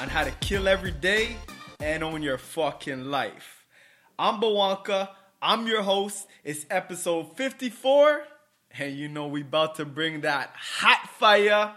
on 0.00 0.08
how 0.08 0.24
to 0.24 0.30
kill 0.40 0.66
every 0.66 0.92
day 0.92 1.36
and 1.78 2.02
own 2.02 2.22
your 2.22 2.38
fucking 2.38 3.04
life. 3.04 3.66
I'm 4.18 4.40
Bwanka. 4.40 5.10
I'm 5.42 5.66
your 5.66 5.82
host. 5.82 6.26
It's 6.42 6.64
episode 6.70 7.36
54, 7.36 8.22
and 8.78 8.96
you 8.96 9.08
know 9.08 9.26
we 9.26 9.42
about 9.42 9.74
to 9.74 9.84
bring 9.84 10.22
that 10.22 10.54
hot 10.54 11.06
fire. 11.18 11.74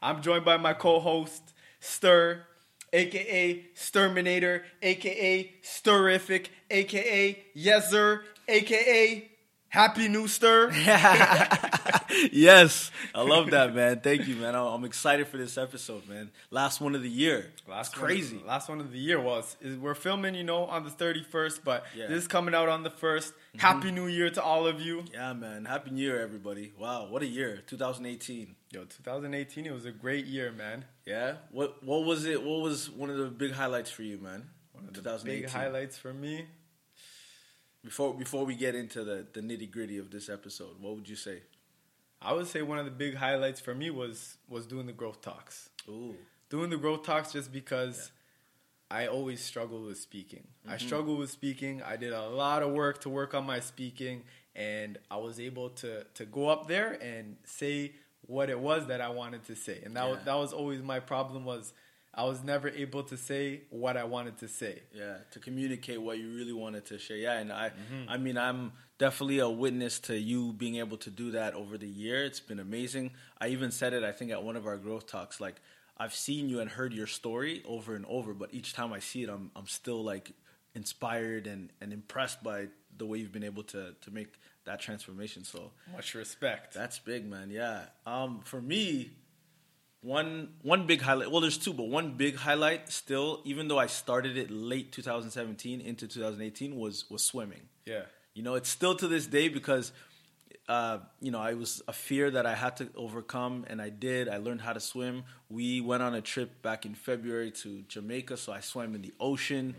I'm 0.00 0.22
joined 0.22 0.44
by 0.44 0.56
my 0.56 0.72
co-host 0.72 1.42
Sturr, 1.80 2.42
aka 2.92 3.66
Sturminator, 3.74 4.62
aka 4.80 5.52
Stirrific, 5.64 6.46
aka 6.70 7.44
Yezer, 7.56 8.20
aka 8.46 9.30
Happy 9.72 10.06
New 10.06 10.24
Sturr. 10.24 10.70
yes, 12.30 12.90
I 13.14 13.22
love 13.22 13.50
that, 13.52 13.74
man. 13.74 14.00
Thank 14.00 14.28
you, 14.28 14.36
man. 14.36 14.54
I'm 14.54 14.84
excited 14.84 15.26
for 15.28 15.38
this 15.38 15.56
episode, 15.56 16.06
man. 16.06 16.30
Last 16.50 16.82
one 16.82 16.94
of 16.94 17.02
the 17.02 17.08
year. 17.08 17.46
Last 17.66 17.94
crazy. 17.94 18.36
One, 18.36 18.46
last 18.48 18.68
one 18.68 18.80
of 18.80 18.92
the 18.92 18.98
year 18.98 19.18
was 19.18 19.56
is 19.62 19.78
we're 19.78 19.94
filming, 19.94 20.34
you 20.34 20.44
know, 20.44 20.66
on 20.66 20.84
the 20.84 20.90
31st, 20.90 21.60
but 21.64 21.86
Yeah. 21.96 22.06
this 22.08 22.18
is 22.18 22.28
coming 22.28 22.54
out 22.54 22.68
on 22.68 22.82
the 22.82 22.90
1st. 22.90 23.32
Mm-hmm. 23.32 23.58
Happy 23.60 23.90
New 23.90 24.08
Year 24.08 24.28
to 24.28 24.42
all 24.42 24.66
of 24.66 24.78
you. 24.78 25.06
Yeah, 25.10 25.32
man. 25.32 25.64
Happy 25.64 25.90
New 25.90 26.02
Year, 26.02 26.20
everybody. 26.20 26.74
Wow, 26.78 27.06
what 27.08 27.22
a 27.22 27.26
year, 27.26 27.62
2018. 27.66 28.54
Yo, 28.72 28.84
2018, 28.84 29.64
it 29.64 29.72
was 29.72 29.86
a 29.86 29.90
great 29.90 30.26
year, 30.26 30.52
man. 30.52 30.84
Yeah. 31.06 31.36
What 31.50 31.82
What 31.82 32.04
was 32.04 32.26
it? 32.26 32.42
What 32.42 32.60
was 32.60 32.90
one 32.90 33.08
of 33.08 33.16
the 33.16 33.28
big 33.28 33.52
highlights 33.52 33.90
for 33.90 34.02
you, 34.02 34.18
man? 34.18 34.50
One 34.72 34.84
of 34.84 34.92
the 34.92 35.00
2018. 35.00 35.42
big 35.44 35.50
highlights 35.50 35.96
for 35.96 36.12
me. 36.12 36.44
Before 37.84 38.14
Before 38.14 38.44
we 38.44 38.54
get 38.54 38.74
into 38.74 39.04
the 39.04 39.26
the 39.32 39.40
nitty 39.40 39.70
gritty 39.70 39.98
of 39.98 40.10
this 40.10 40.28
episode, 40.28 40.80
what 40.80 40.94
would 40.94 41.08
you 41.08 41.16
say? 41.16 41.42
I 42.20 42.32
would 42.32 42.46
say 42.46 42.62
one 42.62 42.78
of 42.78 42.84
the 42.84 42.92
big 42.92 43.16
highlights 43.16 43.60
for 43.60 43.74
me 43.74 43.90
was 43.90 44.36
was 44.48 44.66
doing 44.66 44.86
the 44.86 44.92
growth 44.92 45.20
talks. 45.20 45.70
Ooh. 45.88 46.14
Doing 46.50 46.70
the 46.70 46.76
growth 46.76 47.04
talks 47.04 47.32
just 47.32 47.52
because 47.52 48.12
I 48.90 49.06
always 49.06 49.42
struggle 49.42 49.82
with 49.82 49.98
speaking. 49.98 50.46
I 50.66 50.76
mm-hmm. 50.76 50.86
struggle 50.86 51.16
with 51.16 51.30
speaking. 51.30 51.82
I 51.82 51.96
did 51.96 52.12
a 52.12 52.28
lot 52.28 52.62
of 52.62 52.72
work 52.72 53.00
to 53.02 53.08
work 53.08 53.34
on 53.34 53.46
my 53.46 53.58
speaking 53.60 54.22
and 54.54 54.98
I 55.10 55.16
was 55.16 55.40
able 55.40 55.70
to 55.70 56.04
to 56.04 56.24
go 56.24 56.48
up 56.48 56.68
there 56.68 56.92
and 57.02 57.36
say 57.44 57.92
what 58.26 58.50
it 58.50 58.60
was 58.60 58.86
that 58.86 59.00
I 59.00 59.08
wanted 59.08 59.44
to 59.46 59.56
say. 59.56 59.80
And 59.84 59.96
that 59.96 60.08
was, 60.08 60.18
that 60.24 60.34
was 60.34 60.52
always 60.52 60.82
my 60.82 61.00
problem 61.00 61.44
was 61.44 61.72
I 62.14 62.24
was 62.24 62.44
never 62.44 62.68
able 62.68 63.02
to 63.04 63.16
say 63.16 63.62
what 63.70 63.96
I 63.96 64.04
wanted 64.04 64.38
to 64.38 64.48
say. 64.48 64.82
Yeah, 64.94 65.16
to 65.30 65.38
communicate 65.38 66.00
what 66.00 66.18
you 66.18 66.28
really 66.34 66.52
wanted 66.52 66.84
to 66.86 66.98
share. 66.98 67.16
Yeah, 67.16 67.38
and 67.38 67.50
I, 67.52 67.70
Mm-hmm. 67.70 68.08
I 68.10 68.16
mean, 68.18 68.36
I'm 68.36 68.72
definitely 68.98 69.38
a 69.38 69.48
witness 69.48 69.98
to 70.00 70.16
you 70.18 70.52
being 70.52 70.76
able 70.76 70.98
to 70.98 71.10
do 71.10 71.30
that 71.32 71.54
over 71.54 71.78
the 71.78 71.88
year. 71.88 72.24
It's 72.24 72.40
been 72.40 72.60
amazing. 72.60 73.12
I 73.40 73.48
even 73.48 73.70
said 73.70 73.92
it, 73.94 74.04
I 74.04 74.12
think, 74.12 74.30
at 74.30 74.42
one 74.42 74.56
of 74.56 74.66
our 74.66 74.76
growth 74.76 75.06
talks. 75.06 75.40
Like, 75.40 75.56
I've 75.96 76.14
seen 76.14 76.48
you 76.50 76.60
and 76.60 76.70
heard 76.70 76.92
your 76.92 77.06
story 77.06 77.62
over 77.66 77.94
and 77.94 78.04
over, 78.06 78.34
but 78.34 78.52
each 78.52 78.72
time 78.74 78.92
I 78.92 78.98
see 78.98 79.22
it, 79.22 79.28
I'm, 79.30 79.50
I'm 79.56 79.66
still 79.66 80.02
like 80.04 80.32
inspired 80.74 81.46
and, 81.46 81.70
and 81.80 81.92
impressed 81.92 82.42
by 82.42 82.68
the 82.96 83.06
way 83.06 83.18
you've 83.18 83.32
been 83.32 83.44
able 83.44 83.62
to 83.62 83.94
to 84.00 84.10
make 84.10 84.28
that 84.64 84.80
transformation. 84.80 85.44
So 85.44 85.70
Much 85.92 86.14
respect. 86.14 86.74
that's 86.74 86.98
big, 86.98 87.28
man. 87.28 87.50
Yeah. 87.50 87.84
Um, 88.06 88.40
for 88.44 88.60
me, 88.60 89.10
one 90.02 90.50
one 90.62 90.86
big 90.86 91.00
highlight. 91.00 91.30
Well, 91.30 91.40
there's 91.40 91.58
two, 91.58 91.72
but 91.72 91.84
one 91.88 92.16
big 92.16 92.36
highlight 92.36 92.90
still, 92.92 93.40
even 93.44 93.68
though 93.68 93.78
I 93.78 93.86
started 93.86 94.36
it 94.36 94.50
late 94.50 94.92
2017 94.92 95.80
into 95.80 96.06
2018, 96.08 96.76
was 96.76 97.08
was 97.10 97.24
swimming. 97.24 97.68
yeah. 97.86 98.02
You 98.34 98.42
know, 98.42 98.54
it's 98.54 98.70
still 98.70 98.94
to 98.94 99.08
this 99.08 99.26
day 99.26 99.48
because, 99.50 99.92
uh, 100.66 101.00
you 101.20 101.30
know, 101.30 101.38
I 101.38 101.52
was 101.52 101.82
a 101.86 101.92
fear 101.92 102.30
that 102.30 102.46
I 102.46 102.54
had 102.54 102.78
to 102.78 102.88
overcome, 102.96 103.66
and 103.68 103.80
I 103.82 103.90
did. 103.90 104.26
I 104.26 104.38
learned 104.38 104.62
how 104.62 104.72
to 104.72 104.80
swim. 104.80 105.24
We 105.50 105.82
went 105.82 106.02
on 106.02 106.14
a 106.14 106.22
trip 106.22 106.62
back 106.62 106.86
in 106.86 106.94
February 106.94 107.50
to 107.62 107.82
Jamaica, 107.88 108.38
so 108.38 108.50
I 108.50 108.60
swam 108.60 108.94
in 108.94 109.02
the 109.02 109.12
ocean. 109.20 109.74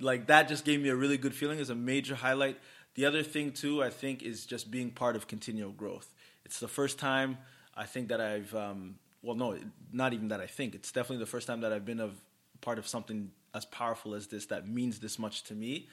Like 0.00 0.28
that 0.28 0.46
just 0.46 0.64
gave 0.64 0.80
me 0.80 0.90
a 0.90 0.94
really 0.94 1.18
good 1.18 1.34
feeling. 1.34 1.58
It's 1.58 1.70
a 1.70 1.74
major 1.74 2.14
highlight. 2.14 2.58
The 2.94 3.04
other 3.04 3.24
thing 3.24 3.50
too, 3.50 3.82
I 3.82 3.90
think, 3.90 4.22
is 4.22 4.46
just 4.46 4.70
being 4.70 4.92
part 4.92 5.16
of 5.16 5.26
continual 5.26 5.72
growth. 5.72 6.14
It's 6.44 6.60
the 6.60 6.68
first 6.68 7.00
time 7.00 7.38
I 7.76 7.84
think 7.84 8.08
that 8.08 8.20
I've, 8.20 8.54
um, 8.54 8.94
well, 9.22 9.36
no, 9.36 9.58
not 9.92 10.12
even 10.12 10.28
that 10.28 10.40
I 10.40 10.46
think. 10.46 10.74
It's 10.74 10.92
definitely 10.92 11.18
the 11.18 11.30
first 11.30 11.46
time 11.46 11.60
that 11.62 11.72
I've 11.72 11.84
been 11.84 12.00
of 12.00 12.14
part 12.60 12.78
of 12.78 12.86
something 12.86 13.30
as 13.54 13.64
powerful 13.64 14.14
as 14.14 14.26
this 14.26 14.46
that 14.46 14.68
means 14.68 14.98
this 14.98 15.18
much 15.18 15.44
to 15.44 15.54
me, 15.54 15.88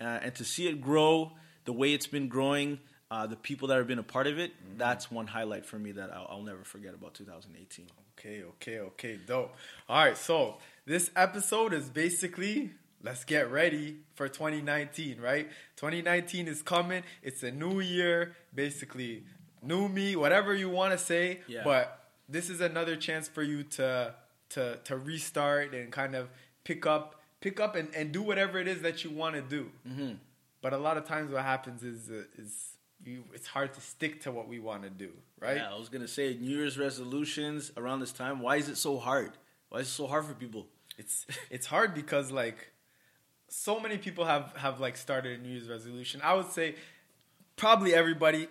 uh, 0.00 0.18
and 0.22 0.34
to 0.34 0.44
see 0.44 0.68
it 0.68 0.80
grow 0.80 1.32
the 1.64 1.72
way 1.72 1.92
it's 1.92 2.06
been 2.06 2.28
growing, 2.28 2.78
uh, 3.10 3.26
the 3.26 3.36
people 3.36 3.68
that 3.68 3.76
have 3.76 3.86
been 3.86 3.98
a 3.98 4.04
part 4.04 4.26
of 4.26 4.38
it, 4.38 4.52
that's 4.76 5.10
one 5.10 5.26
highlight 5.26 5.64
for 5.64 5.78
me 5.78 5.92
that 5.92 6.12
I'll, 6.12 6.26
I'll 6.30 6.42
never 6.42 6.64
forget 6.64 6.94
about 6.94 7.14
2018. 7.14 7.86
Okay, 8.18 8.42
okay, 8.42 8.78
okay, 8.78 9.18
dope. 9.26 9.54
All 9.88 10.04
right, 10.04 10.16
so 10.16 10.56
this 10.86 11.10
episode 11.14 11.72
is 11.72 11.88
basically 11.88 12.70
let's 13.02 13.24
get 13.24 13.50
ready 13.50 13.98
for 14.14 14.28
2019, 14.28 15.20
right? 15.20 15.48
2019 15.76 16.48
is 16.48 16.62
coming. 16.62 17.02
It's 17.22 17.42
a 17.42 17.50
new 17.50 17.80
year, 17.80 18.34
basically 18.54 19.24
new 19.62 19.88
me, 19.88 20.16
whatever 20.16 20.54
you 20.54 20.68
want 20.68 20.92
to 20.92 20.98
say. 20.98 21.40
Yeah. 21.46 21.62
But 21.64 22.05
this 22.28 22.50
is 22.50 22.60
another 22.60 22.96
chance 22.96 23.28
for 23.28 23.42
you 23.42 23.62
to 23.62 24.14
to 24.50 24.78
to 24.84 24.96
restart 24.96 25.74
and 25.74 25.90
kind 25.90 26.14
of 26.14 26.28
pick 26.64 26.86
up 26.86 27.20
pick 27.40 27.60
up 27.60 27.76
and, 27.76 27.88
and 27.94 28.12
do 28.12 28.22
whatever 28.22 28.58
it 28.58 28.68
is 28.68 28.82
that 28.82 29.04
you 29.04 29.10
want 29.10 29.34
to 29.34 29.42
do. 29.42 29.70
Mm-hmm. 29.88 30.12
But 30.62 30.72
a 30.72 30.78
lot 30.78 30.96
of 30.96 31.06
times, 31.06 31.32
what 31.32 31.42
happens 31.42 31.82
is 31.82 32.10
uh, 32.10 32.24
is 32.38 32.76
you, 33.04 33.24
it's 33.34 33.46
hard 33.46 33.74
to 33.74 33.80
stick 33.80 34.22
to 34.22 34.32
what 34.32 34.48
we 34.48 34.58
want 34.58 34.82
to 34.82 34.90
do, 34.90 35.10
right? 35.40 35.58
Yeah, 35.58 35.72
I 35.72 35.78
was 35.78 35.88
gonna 35.88 36.08
say 36.08 36.36
New 36.40 36.56
Year's 36.56 36.78
resolutions 36.78 37.72
around 37.76 38.00
this 38.00 38.12
time. 38.12 38.40
Why 38.40 38.56
is 38.56 38.68
it 38.68 38.76
so 38.76 38.98
hard? 38.98 39.32
Why 39.68 39.80
is 39.80 39.88
it 39.88 39.92
so 39.92 40.06
hard 40.06 40.24
for 40.24 40.34
people? 40.34 40.66
it's 40.98 41.26
it's 41.50 41.66
hard 41.66 41.94
because 41.94 42.30
like 42.30 42.72
so 43.48 43.78
many 43.78 43.98
people 43.98 44.24
have 44.24 44.52
have 44.56 44.80
like 44.80 44.96
started 44.96 45.40
a 45.40 45.42
New 45.42 45.50
Year's 45.50 45.68
resolution. 45.68 46.20
I 46.22 46.34
would 46.34 46.50
say 46.50 46.74
probably 47.56 47.94
everybody, 47.94 48.48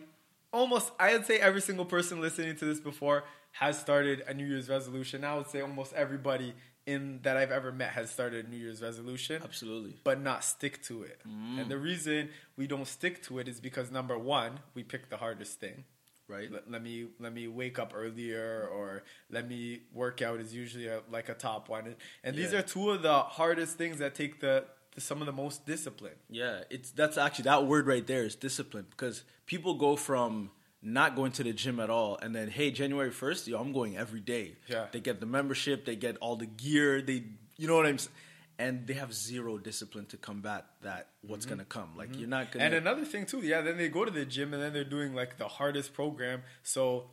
almost 0.52 0.92
I 1.00 1.14
would 1.14 1.26
say 1.26 1.38
every 1.38 1.62
single 1.62 1.86
person 1.86 2.22
listening 2.22 2.56
to 2.58 2.66
this 2.66 2.80
before 2.80 3.24
has 3.60 3.80
started 3.80 4.24
a 4.28 4.34
New 4.34 4.46
Year's 4.46 4.70
resolution. 4.70 5.24
I 5.24 5.36
would 5.36 5.48
say 5.48 5.62
almost 5.62 5.94
everybody 5.94 6.54
in 6.86 7.20
that 7.24 7.36
I've 7.38 7.52
ever 7.52 7.72
met 7.72 7.92
has 7.92 8.12
started 8.12 8.46
a 8.46 8.50
New 8.50 8.58
Year's 8.58 8.82
resolution 8.82 9.42
Absolutely. 9.44 9.96
but 10.04 10.22
not 10.22 10.44
stick 10.44 10.84
to 10.84 11.04
it. 11.04 11.20
Mm. 11.28 11.62
And 11.62 11.72
the 11.72 11.78
reason 11.80 12.30
we 12.58 12.68
don't 12.68 12.88
stick 12.88 13.24
to 13.24 13.40
it 13.40 13.48
is 13.48 13.60
because 13.60 13.90
number 13.92 14.18
one, 14.20 14.60
we 14.76 14.84
pick 14.84 15.10
the 15.10 15.18
hardest 15.18 15.60
thing. 15.60 15.86
Right. 16.28 16.52
Let, 16.52 16.70
let 16.72 16.82
me 16.84 17.08
let 17.20 17.34
me 17.34 17.48
wake 17.48 17.78
up 17.78 17.94
earlier, 17.96 18.68
or 18.74 19.04
let 19.30 19.48
me 19.48 19.82
work 19.94 20.24
out 20.24 20.40
is 20.40 20.56
usually 20.56 20.88
a, 20.88 21.02
like 21.12 21.30
a 21.30 21.36
top 21.36 21.70
one. 21.70 21.86
And, 21.86 21.96
and 22.24 22.36
these 22.36 22.52
Yeah. 22.52 22.60
are 22.60 22.64
two 22.64 22.90
of 22.90 23.04
the 23.04 23.20
hardest 23.20 23.78
things 23.78 24.00
that 24.00 24.16
take 24.16 24.40
the, 24.42 24.66
the 24.96 25.02
some 25.02 25.22
of 25.22 25.28
the 25.28 25.32
most 25.44 25.68
discipline. 25.68 26.16
Yeah, 26.30 26.62
it's 26.72 26.90
that's 26.90 27.18
actually 27.20 27.44
that 27.44 27.68
word 27.68 27.86
right 27.86 28.06
there 28.08 28.24
is 28.24 28.36
discipline 28.36 28.88
because 28.90 29.24
people 29.46 29.76
go 29.76 29.96
from 29.96 30.50
not 30.86 31.16
going 31.16 31.32
to 31.34 31.44
the 31.44 31.52
gym 31.52 31.80
at 31.80 31.90
all 31.90 32.18
and 32.22 32.36
then 32.36 32.48
hey 32.48 32.70
January 32.70 33.10
1st 33.10 33.48
yo 33.48 33.60
I'm 33.60 33.74
going 33.74 33.98
every 33.98 34.20
day. 34.20 34.56
Yeah. 34.68 34.86
They 34.92 35.00
get 35.00 35.20
the 35.20 35.26
membership, 35.26 35.86
they 35.86 35.96
get 35.96 36.18
all 36.18 36.36
the 36.36 36.46
gear, 36.46 37.02
they 37.02 37.24
you 37.58 37.68
know 37.68 37.76
what 37.76 37.86
I'm 37.86 37.98
saying? 37.98 38.16
And 38.58 38.88
they 38.88 38.94
have 38.94 39.14
zero 39.14 39.58
discipline 39.58 40.06
to 40.08 40.18
combat 40.18 40.66
that 40.84 41.10
what's 41.28 41.46
going 41.46 41.58
to 41.60 41.66
come. 41.66 41.90
Like 41.98 42.18
you're 42.18 42.30
not 42.30 42.54
gonna 42.54 42.64
And 42.64 42.74
another 42.74 43.04
thing 43.04 43.26
too, 43.26 43.40
yeah, 43.40 43.60
then 43.60 43.78
they 43.78 43.90
go 43.90 44.06
to 44.06 44.12
the 44.12 44.26
gym 44.26 44.54
and 44.54 44.64
then 44.64 44.72
they're 44.72 44.86
doing 44.86 45.14
like 45.14 45.38
the 45.38 45.48
hardest 45.48 45.94
program. 45.94 46.44
So 46.64 47.10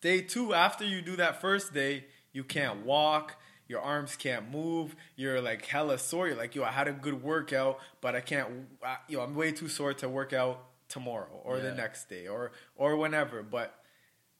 day 0.00 0.22
two, 0.22 0.54
after 0.54 0.84
you 0.84 1.02
do 1.02 1.16
that 1.16 1.42
first 1.42 1.74
day, 1.74 2.04
you 2.32 2.44
can't 2.44 2.86
walk, 2.86 3.36
your 3.68 3.80
arms 3.80 4.16
can't 4.16 4.50
move, 4.50 4.96
you're 5.16 5.40
like 5.40 5.66
hella 5.66 5.98
sore. 5.98 6.28
You're 6.28 6.36
like, 6.36 6.54
yo, 6.54 6.62
I 6.62 6.70
had 6.70 6.88
a 6.88 6.92
good 6.92 7.22
workout, 7.22 7.78
but 8.00 8.14
I 8.14 8.20
can't, 8.20 8.48
uh, 8.82 8.96
yo, 9.08 9.20
I'm 9.20 9.34
way 9.34 9.52
too 9.52 9.68
sore 9.68 9.92
to 9.94 10.08
work 10.08 10.32
out 10.32 10.64
tomorrow 10.92 11.40
or 11.44 11.58
the 11.58 11.74
next 11.74 12.08
day 12.08 12.24
or 12.28 12.52
or 12.76 12.96
whenever. 12.96 13.42
But 13.42 13.68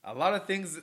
a 0.05 0.15
lot 0.15 0.35
of 0.35 0.47
things, 0.47 0.79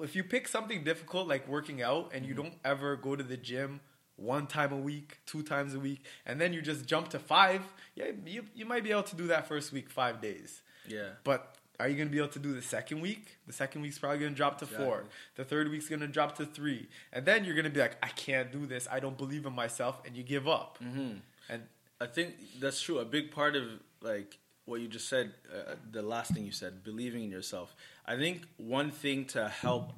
if 0.00 0.14
you 0.16 0.22
pick 0.24 0.46
something 0.48 0.84
difficult 0.84 1.26
like 1.28 1.48
working 1.48 1.82
out 1.82 2.10
and 2.14 2.24
you 2.26 2.34
Mm-hmm. 2.34 2.42
don't 2.42 2.54
ever 2.64 2.96
go 2.96 3.16
to 3.16 3.22
the 3.32 3.36
gym 3.36 3.80
one 4.16 4.46
time 4.46 4.72
a 4.72 4.76
week, 4.92 5.18
two 5.26 5.42
times 5.42 5.74
a 5.74 5.78
week, 5.80 6.00
and 6.26 6.40
then 6.40 6.52
you 6.54 6.60
just 6.62 6.86
jump 6.86 7.08
to 7.10 7.18
five, 7.18 7.62
yeah, 7.94 8.06
you, 8.24 8.42
you 8.54 8.64
might 8.72 8.82
be 8.84 8.90
able 8.90 9.02
to 9.02 9.16
do 9.16 9.26
that 9.28 9.46
first 9.46 9.72
week, 9.72 9.90
five 9.90 10.20
days. 10.20 10.62
Yeah. 10.88 11.10
But 11.24 11.40
are 11.78 11.86
you 11.88 11.96
going 11.96 12.08
to 12.08 12.12
be 12.12 12.18
able 12.18 12.28
to 12.38 12.38
do 12.38 12.54
the 12.54 12.62
second 12.62 13.00
week? 13.02 13.36
The 13.46 13.52
second 13.52 13.82
week's 13.82 13.98
probably 13.98 14.20
going 14.20 14.32
to 14.32 14.36
drop 14.36 14.58
to 14.60 14.66
four. 14.66 15.04
The 15.34 15.44
third 15.44 15.70
week's 15.70 15.88
going 15.90 16.00
to 16.00 16.08
drop 16.08 16.36
to 16.38 16.46
three. 16.46 16.88
And 17.12 17.26
then 17.26 17.44
you're 17.44 17.54
going 17.54 17.66
to 17.66 17.70
be 17.70 17.80
like, 17.80 17.96
I 18.02 18.08
can't 18.08 18.50
do 18.50 18.64
this. 18.64 18.88
I 18.90 18.98
don't 19.00 19.18
believe 19.18 19.44
in 19.44 19.52
myself. 19.52 20.00
And 20.06 20.16
you 20.16 20.22
give 20.22 20.48
up. 20.48 20.78
Mhm. 20.82 21.20
And 21.50 21.62
I 22.00 22.06
think 22.06 22.34
that's 22.60 22.80
true. 22.80 22.98
A 22.98 23.04
big 23.04 23.30
part 23.30 23.54
of 23.56 23.64
like 24.00 24.38
what 24.66 24.80
you 24.80 24.88
just 24.88 25.08
said, 25.08 25.32
uh, 25.52 25.74
the 25.90 26.02
last 26.02 26.34
thing 26.34 26.44
you 26.44 26.52
said, 26.52 26.84
believing 26.84 27.24
in 27.24 27.30
yourself. 27.30 27.74
I 28.04 28.16
think 28.16 28.42
one 28.56 28.90
thing 28.90 29.24
to 29.26 29.48
help 29.48 29.92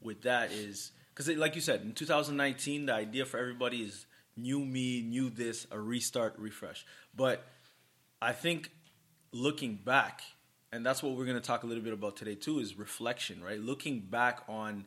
with 0.00 0.22
that 0.22 0.52
is 0.52 0.92
because, 1.14 1.28
like 1.36 1.54
you 1.54 1.60
said, 1.60 1.82
in 1.82 1.92
2019, 1.92 2.86
the 2.86 2.94
idea 2.94 3.26
for 3.26 3.38
everybody 3.38 3.82
is 3.82 4.06
new 4.36 4.64
me, 4.64 5.02
new 5.02 5.28
this, 5.28 5.66
a 5.70 5.78
restart, 5.78 6.38
refresh. 6.38 6.86
But 7.14 7.44
I 8.20 8.32
think 8.32 8.70
looking 9.32 9.74
back, 9.74 10.22
and 10.72 10.86
that's 10.86 11.02
what 11.02 11.16
we're 11.16 11.26
going 11.26 11.36
to 11.36 11.46
talk 11.46 11.64
a 11.64 11.66
little 11.66 11.82
bit 11.82 11.92
about 11.92 12.16
today 12.16 12.34
too 12.34 12.60
is 12.60 12.78
reflection 12.78 13.42
right 13.42 13.60
looking 13.60 14.00
back 14.00 14.40
on 14.48 14.86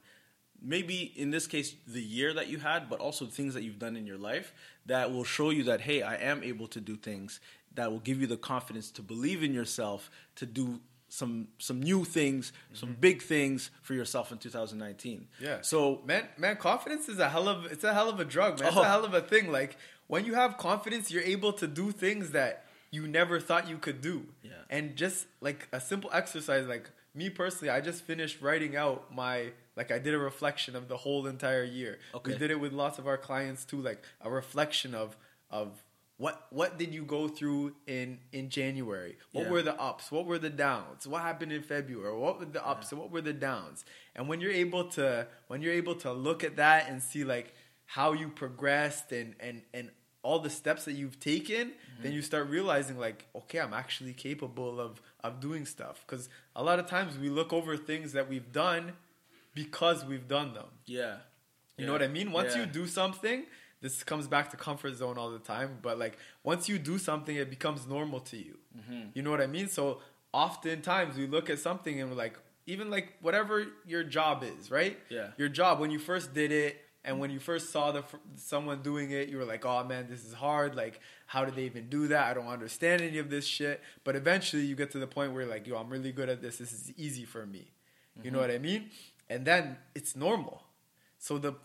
maybe 0.62 1.14
in 1.16 1.32
this 1.32 1.48
case 1.48 1.76
the 1.88 2.02
year 2.02 2.34
that 2.34 2.48
you 2.48 2.58
had 2.58 2.90
but 2.90 3.00
also 3.00 3.26
things 3.26 3.54
that 3.54 3.64
you've 3.64 3.80
done 3.80 3.96
in 3.96 4.06
your 4.06 4.18
life 4.18 4.54
that 4.86 5.12
will 5.12 5.24
show 5.24 5.50
you 5.50 5.64
that 5.64 5.82
hey 5.82 6.02
i 6.02 6.16
am 6.16 6.44
able 6.44 6.68
to 6.68 6.80
do 6.80 6.96
things 6.96 7.40
that 7.74 7.92
will 7.92 8.00
give 8.00 8.22
you 8.22 8.28
the 8.28 8.38
confidence 8.38 8.92
to 8.92 9.02
believe 9.02 9.44
in 9.44 9.54
yourself 9.54 10.10
to 10.36 10.46
do 10.46 10.80
some 11.08 11.48
some 11.60 11.82
new 11.82 12.04
things 12.04 12.52
mm-hmm. 12.52 12.76
some 12.76 12.98
big 13.00 13.22
things 13.22 13.70
for 13.82 13.94
yourself 13.94 14.32
in 14.32 14.38
2019 14.38 15.28
yeah 15.40 15.62
so 15.62 16.02
man 16.06 16.28
man 16.38 16.56
confidence 16.58 17.08
is 17.08 17.20
a 17.20 17.30
hell 17.30 17.48
of 17.48 17.66
it's 17.66 17.84
a 17.84 17.94
hell 17.94 18.10
of 18.10 18.20
a 18.20 18.26
drug 18.26 18.60
man 18.60 18.70
it's 18.70 18.78
oh. 18.78 18.82
a 18.82 18.86
hell 18.86 19.06
of 19.06 19.14
a 19.14 19.22
thing 19.22 19.52
like 19.52 19.78
when 20.08 20.26
you 20.26 20.34
have 20.34 20.58
confidence 20.58 21.12
you're 21.12 21.24
able 21.24 21.54
to 21.54 21.68
do 21.68 21.92
things 21.92 22.32
that 22.32 22.66
you 22.96 23.08
never 23.08 23.40
thought 23.40 23.68
you 23.68 23.78
could 23.78 24.02
do. 24.02 24.26
Yeah. 24.42 24.52
And 24.70 24.96
just 24.96 25.28
like 25.42 25.68
a 25.72 25.80
simple 25.80 26.10
exercise, 26.14 26.66
like 26.66 26.90
me 27.14 27.30
personally, 27.30 27.70
I 27.70 27.82
just 27.82 28.04
finished 28.04 28.42
writing 28.42 28.76
out 28.76 29.14
my 29.14 29.52
like 29.76 29.92
I 29.92 30.00
did 30.00 30.14
a 30.14 30.18
reflection 30.18 30.76
of 30.76 30.88
the 30.88 30.98
whole 30.98 31.28
entire 31.28 31.64
year. 31.64 32.00
Okay. 32.14 32.32
We 32.32 32.38
did 32.38 32.52
it 32.52 32.60
with 32.60 32.74
lots 32.74 33.00
of 33.00 33.08
our 33.08 33.18
clients 33.18 33.66
too, 33.66 33.82
like 33.82 34.04
a 34.22 34.30
reflection 34.30 34.96
of 34.96 35.18
of 35.50 35.84
what 36.18 36.48
what 36.50 36.78
did 36.78 36.94
you 36.94 37.04
go 37.04 37.28
through 37.28 37.76
in 37.88 38.20
in 38.32 38.50
January? 38.50 39.18
What 39.34 39.46
yeah. 39.46 39.52
were 39.52 39.62
the 39.62 39.80
ups? 39.80 40.12
What 40.12 40.26
were 40.26 40.40
the 40.40 40.50
downs? 40.50 41.06
What 41.06 41.22
happened 41.22 41.52
in 41.52 41.62
February? 41.62 42.18
What 42.18 42.40
were 42.40 42.46
the 42.46 42.66
ups 42.66 42.88
yeah. 42.88 42.90
and 42.92 43.02
what 43.02 43.12
were 43.12 43.22
the 43.22 43.34
downs? 43.34 43.84
And 44.16 44.30
when 44.30 44.40
you're 44.40 44.52
able 44.52 44.86
to 44.92 45.28
when 45.48 45.62
you're 45.62 45.74
able 45.74 45.96
to 45.96 46.14
look 46.14 46.44
at 46.44 46.56
that 46.56 46.90
and 46.90 47.02
see 47.02 47.24
like 47.24 47.54
how 47.86 48.14
you 48.14 48.30
progressed 48.30 49.12
and 49.12 49.36
and 49.40 49.64
and 49.74 49.92
all 50.24 50.40
the 50.40 50.50
steps 50.50 50.86
that 50.86 50.94
you've 50.94 51.20
taken, 51.20 51.68
mm-hmm. 51.68 52.04
then 52.04 52.12
you 52.12 52.22
start 52.24 52.50
realizing 52.50 52.98
like, 52.98 53.28
okay, 53.36 53.60
I'm 53.60 53.74
actually 53.74 54.14
capable 54.14 54.80
of 54.80 55.02
of 55.22 55.42
doing 55.42 55.66
stuff. 55.66 56.06
Because 56.08 56.30
a 56.56 56.64
lot 56.64 56.80
of 56.80 56.88
times 56.88 57.18
we 57.18 57.30
look 57.30 57.52
over 57.52 57.76
things 57.76 58.14
that 58.14 58.30
we've 58.30 58.54
done 58.54 58.94
because 59.56 60.06
we've 60.06 60.28
done 60.28 60.54
them. 60.54 60.68
Yeah. 60.86 61.16
You 61.78 61.82
yeah. 61.82 61.86
know 61.88 61.94
what 61.94 62.04
I 62.04 62.08
mean? 62.08 62.32
Once 62.32 62.54
yeah. 62.54 62.62
you 62.62 62.66
do 62.68 62.86
something, 62.86 63.46
this 63.82 64.04
comes 64.04 64.28
back 64.28 64.52
to 64.52 64.58
comfort 64.58 64.96
zone 64.96 65.18
all 65.18 65.32
the 65.32 65.40
time. 65.40 65.80
But 65.82 65.98
like 65.98 66.18
once 66.44 66.70
you 66.70 66.78
do 66.78 67.00
something, 67.00 67.36
it 67.36 67.50
becomes 67.50 67.88
normal 67.88 68.20
to 68.20 68.38
you. 68.38 68.58
Mm-hmm. 68.78 69.10
You 69.16 69.24
know 69.24 69.32
what 69.32 69.42
I 69.42 69.48
mean? 69.48 69.68
So 69.68 70.02
oftentimes 70.32 71.18
we 71.18 71.26
look 71.26 71.50
at 71.50 71.58
something 71.58 72.00
and 72.00 72.12
we're 72.12 72.18
like, 72.18 72.38
even 72.68 72.92
like 72.92 73.14
whatever 73.22 73.66
your 73.88 74.04
job 74.04 74.44
is, 74.44 74.70
right? 74.70 75.00
Yeah. 75.10 75.30
Your 75.38 75.50
job 75.50 75.80
when 75.80 75.92
you 75.92 76.00
first 76.00 76.34
did 76.34 76.52
it, 76.52 76.82
and 77.06 77.20
when 77.20 77.30
you 77.30 77.40
first 77.40 77.70
saw 77.70 77.92
the 77.92 78.04
someone 78.36 78.82
doing 78.82 79.12
it, 79.12 79.30
you 79.30 79.38
were 79.38 79.46
like, 79.46 79.64
"Oh 79.64 79.84
man, 79.84 80.08
this 80.10 80.26
is 80.26 80.34
hard. 80.34 80.76
Like, 80.76 81.00
how 81.28 81.46
did 81.46 81.56
they 81.56 81.66
even 81.66 81.88
do 81.88 82.08
that? 82.08 82.26
I 82.26 82.34
don't 82.34 82.48
understand 82.48 83.04
any 83.04 83.20
of 83.20 83.30
this 83.30 83.46
shit." 83.46 83.82
But 84.04 84.16
eventually, 84.16 84.64
you 84.64 84.76
get 84.76 84.92
to 84.92 85.00
the 85.00 85.08
point 85.08 85.32
where 85.32 85.44
you're 85.44 85.52
like, 85.52 85.68
"Yo, 85.68 85.78
I'm 85.78 85.90
really 85.90 86.12
good 86.12 86.30
at 86.30 86.42
this. 86.42 86.58
This 86.58 86.72
is 86.72 86.92
easy 86.98 87.24
for 87.24 87.46
me." 87.46 87.60
Mm-hmm. 88.18 88.26
You 88.26 88.32
know 88.32 88.40
mm-hmm. 88.40 88.48
what 88.48 88.56
I 88.56 88.58
mean? 88.58 88.90
And 89.30 89.46
then 89.46 89.78
it's 89.96 90.16
normal. 90.16 90.64
So 91.18 91.38
the 91.38 91.56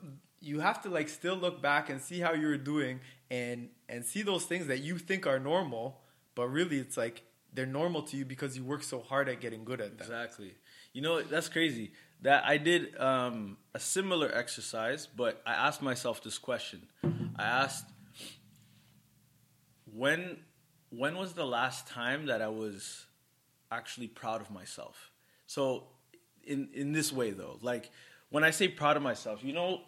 you 0.40 0.60
have 0.60 0.82
to 0.82 0.88
like 0.88 1.08
still 1.08 1.36
look 1.36 1.60
back 1.60 1.90
and 1.90 2.00
see 2.00 2.20
how 2.20 2.32
you're 2.32 2.56
doing 2.56 3.00
and 3.30 3.68
and 3.88 4.04
see 4.04 4.22
those 4.22 4.44
things 4.44 4.66
that 4.68 4.78
you 4.80 4.98
think 4.98 5.26
are 5.26 5.38
normal, 5.38 6.00
but 6.34 6.48
really 6.48 6.78
it's 6.78 6.96
like 6.96 7.22
they're 7.52 7.66
normal 7.66 8.02
to 8.02 8.16
you 8.16 8.24
because 8.24 8.56
you 8.56 8.64
work 8.64 8.82
so 8.82 9.00
hard 9.00 9.28
at 9.28 9.40
getting 9.40 9.64
good 9.64 9.80
at 9.80 9.98
them. 9.98 10.06
Exactly. 10.06 10.54
You 10.92 11.02
know, 11.02 11.22
that's 11.22 11.48
crazy 11.48 11.92
that 12.22 12.44
I 12.44 12.58
did 12.58 12.98
um, 12.98 13.56
a 13.74 13.80
similar 13.80 14.30
exercise, 14.34 15.06
but 15.06 15.40
I 15.46 15.52
asked 15.52 15.82
myself 15.82 16.22
this 16.22 16.38
question. 16.38 16.86
I 17.36 17.42
asked, 17.42 17.86
when 19.92 20.38
when 20.90 21.16
was 21.16 21.34
the 21.34 21.46
last 21.46 21.86
time 21.86 22.26
that 22.26 22.42
I 22.42 22.48
was 22.48 23.06
actually 23.70 24.08
proud 24.08 24.40
of 24.40 24.50
myself? 24.50 25.10
So, 25.46 25.84
in 26.44 26.68
in 26.72 26.92
this 26.92 27.12
way 27.12 27.30
though, 27.30 27.58
like 27.62 27.90
when 28.30 28.44
I 28.44 28.50
say 28.50 28.68
proud 28.68 28.96
of 28.96 29.02
myself, 29.02 29.42
you 29.42 29.52
know, 29.52 29.82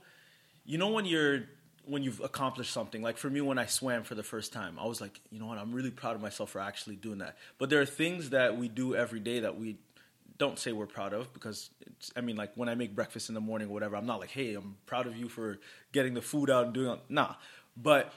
you 0.64 0.78
know 0.78 0.88
when 0.88 1.04
you're 1.04 1.44
when 1.84 2.02
you've 2.02 2.20
accomplished 2.20 2.72
something. 2.72 3.02
Like 3.02 3.19
for 3.19 3.28
me, 3.28 3.40
when 3.40 3.58
I 3.58 3.66
swam 3.66 4.04
for 4.04 4.14
the 4.14 4.22
first 4.22 4.52
time, 4.52 4.78
I 4.78 4.87
was 4.87 5.00
like, 5.00 5.20
you 5.31 5.40
know 5.40 5.46
what, 5.46 5.58
I'm 5.58 5.72
really 5.72 5.90
proud 5.90 6.14
of 6.14 6.22
myself 6.22 6.50
for 6.50 6.60
actually 6.60 6.96
doing 6.96 7.19
that. 7.19 7.37
But 7.58 7.70
there 7.70 7.81
are 7.81 7.87
things 7.87 8.31
that 8.31 8.56
we 8.56 8.69
do 8.69 8.94
every 8.94 9.20
day 9.20 9.40
that 9.40 9.58
we 9.58 9.78
don't 10.38 10.58
say 10.58 10.72
we're 10.72 10.87
proud 10.87 11.12
of 11.12 11.32
because 11.32 11.70
I 12.16 12.20
mean, 12.20 12.37
like 12.37 12.52
when 12.55 12.69
I 12.69 12.75
make 12.75 12.94
breakfast 12.94 13.28
in 13.28 13.34
the 13.34 13.40
morning 13.40 13.69
or 13.69 13.72
whatever, 13.72 13.96
I'm 13.96 14.06
not 14.06 14.20
like, 14.20 14.31
hey, 14.31 14.55
I'm 14.55 14.76
proud 14.87 15.06
of 15.06 15.16
you 15.16 15.28
for 15.28 15.58
getting 15.93 16.14
the 16.14 16.22
food 16.22 16.50
out 16.50 16.66
and 16.66 16.75
doing 16.75 16.93
it. 16.93 17.00
Nah. 17.08 17.34
But 17.76 18.12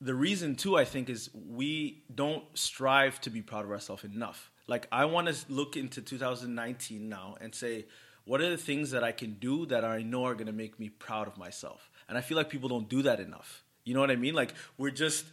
the 0.00 0.14
reason 0.14 0.54
too, 0.54 0.76
I 0.76 0.84
think, 0.84 1.08
is 1.08 1.30
we 1.34 2.02
don't 2.14 2.44
strive 2.54 3.20
to 3.22 3.30
be 3.30 3.42
proud 3.42 3.64
of 3.64 3.70
ourselves 3.70 4.04
enough. 4.04 4.50
Like 4.66 4.88
I 4.90 5.04
want 5.04 5.28
to 5.28 5.34
look 5.48 5.76
into 5.76 6.02
2019 6.02 7.08
now 7.08 7.36
and 7.40 7.54
say, 7.54 7.86
what 8.24 8.40
are 8.40 8.50
the 8.50 8.56
things 8.56 8.90
that 8.90 9.04
I 9.04 9.12
can 9.12 9.34
do 9.34 9.66
that 9.66 9.84
I 9.84 10.02
know 10.02 10.24
are 10.24 10.34
going 10.34 10.48
to 10.48 10.52
make 10.52 10.80
me 10.80 10.88
proud 10.88 11.28
of 11.28 11.38
myself? 11.38 11.90
And 12.08 12.18
I 12.18 12.20
feel 12.20 12.36
like 12.36 12.50
people 12.50 12.68
don't 12.68 12.88
do 12.88 13.02
that 13.02 13.20
enough. 13.20 13.62
You 13.84 13.94
know 13.94 14.00
what 14.00 14.10
I 14.10 14.16
mean? 14.16 14.34
Like 14.34 14.54
we're 14.76 14.90
just 14.90 15.24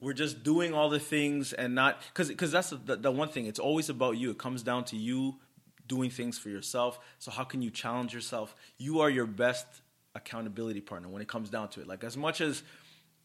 we're 0.00 0.12
just 0.12 0.42
doing 0.42 0.74
all 0.74 0.90
the 0.90 1.00
things 1.00 1.52
and 1.52 1.74
not 1.74 2.00
because 2.08 2.28
because 2.28 2.52
that's 2.52 2.70
the, 2.70 2.96
the 2.96 3.10
one 3.10 3.28
thing 3.28 3.46
it's 3.46 3.58
always 3.58 3.88
about 3.88 4.18
you 4.18 4.30
it 4.30 4.38
comes 4.38 4.62
down 4.62 4.84
to 4.84 4.96
you 4.96 5.36
doing 5.88 6.10
things 6.10 6.38
for 6.38 6.50
yourself 6.50 6.98
so 7.18 7.30
how 7.30 7.44
can 7.44 7.62
you 7.62 7.70
challenge 7.70 8.12
yourself 8.12 8.54
you 8.76 9.00
are 9.00 9.08
your 9.08 9.26
best 9.26 9.66
accountability 10.14 10.80
partner 10.80 11.08
when 11.08 11.22
it 11.22 11.28
comes 11.28 11.48
down 11.48 11.68
to 11.68 11.80
it 11.80 11.86
like 11.86 12.04
as 12.04 12.16
much 12.16 12.40
as 12.40 12.62